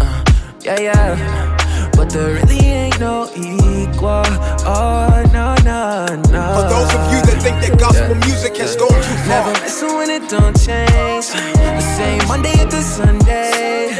Uh, 0.00 0.24
yeah, 0.62 0.80
yeah. 0.80 1.90
But 1.92 2.08
there 2.08 2.32
really 2.32 2.64
ain't 2.64 2.98
no 2.98 3.28
equal. 3.36 4.24
Oh 4.64 5.22
no, 5.30 5.54
no, 5.62 6.06
no. 6.32 6.44
For 6.56 6.64
those 6.72 6.90
of 6.96 7.02
you 7.12 7.20
that 7.20 7.38
think 7.42 7.60
that 7.60 7.78
gospel 7.78 8.14
music 8.26 8.56
has 8.56 8.76
gone 8.76 8.88
too 8.88 9.18
far. 9.28 9.44
Never 9.44 9.60
listen 9.60 9.94
when 9.94 10.08
it 10.08 10.26
don't 10.30 10.56
change. 10.56 11.28
The 11.28 11.80
same 11.98 12.26
Monday 12.26 12.58
into 12.58 12.80
Sunday. 12.80 13.90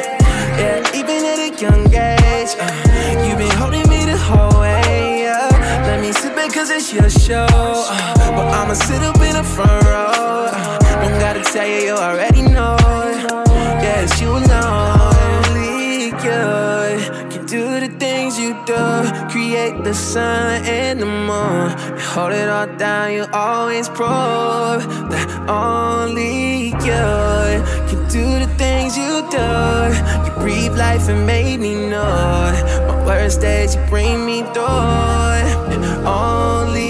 Yeah, 0.57 0.97
even 0.97 1.21
at 1.33 1.39
a 1.39 1.51
young 1.61 1.85
age. 1.93 2.57
Uh, 2.57 3.29
you've 3.29 3.37
been 3.37 3.57
holding 3.61 3.87
me 3.91 4.07
the 4.07 4.17
whole 4.17 4.59
way. 4.59 5.25
Yeah. 5.25 5.85
Let 5.85 6.01
me 6.01 6.13
sit 6.13 6.35
back 6.35 6.55
cause 6.55 6.71
it's 6.71 6.95
your 6.95 7.11
show. 7.11 7.47
Uh, 7.51 8.31
but 8.31 8.49
I'ma 8.57 8.73
sit 8.73 9.03
up 9.03 9.21
in 9.21 9.35
the 9.35 9.45
front 9.45 9.85
row. 9.85 10.80
Don't 11.01 11.19
gotta 11.19 11.43
tell 11.53 11.67
you, 11.67 11.81
you 11.89 11.95
already 12.09 12.43
know. 12.43 12.77
It's 14.03 14.21
you 14.21 14.31
alone. 14.31 15.01
Only 15.47 16.07
you 16.07 16.13
can 16.13 17.47
do 17.47 17.65
the 17.85 17.91
things 17.99 18.39
you 18.39 18.51
do. 18.67 18.85
Create 19.31 19.77
the 19.85 19.95
sun 19.95 20.65
and 20.65 21.01
the 21.01 21.07
moon. 21.07 21.71
You 21.97 22.05
hold 22.15 22.33
it 22.33 22.49
all 22.49 22.67
down, 22.77 23.13
you 23.13 23.25
always 23.33 23.89
prove 23.89 24.81
that 25.13 25.29
only 25.49 26.69
you 26.69 26.77
can 26.85 28.09
do 28.09 28.27
the 28.45 28.51
things 28.63 28.97
you 28.97 29.13
do. 29.39 29.51
You 30.25 30.33
breathe 30.43 30.77
life 30.77 31.09
and 31.09 31.27
made 31.27 31.61
me 31.61 31.75
know. 31.91 32.53
My 32.89 32.97
worst 33.07 33.41
days, 33.41 33.75
you 33.75 33.83
bring 33.89 34.27
me 34.27 34.43
through. 34.55 34.65
And 35.73 35.83
only 36.07 36.90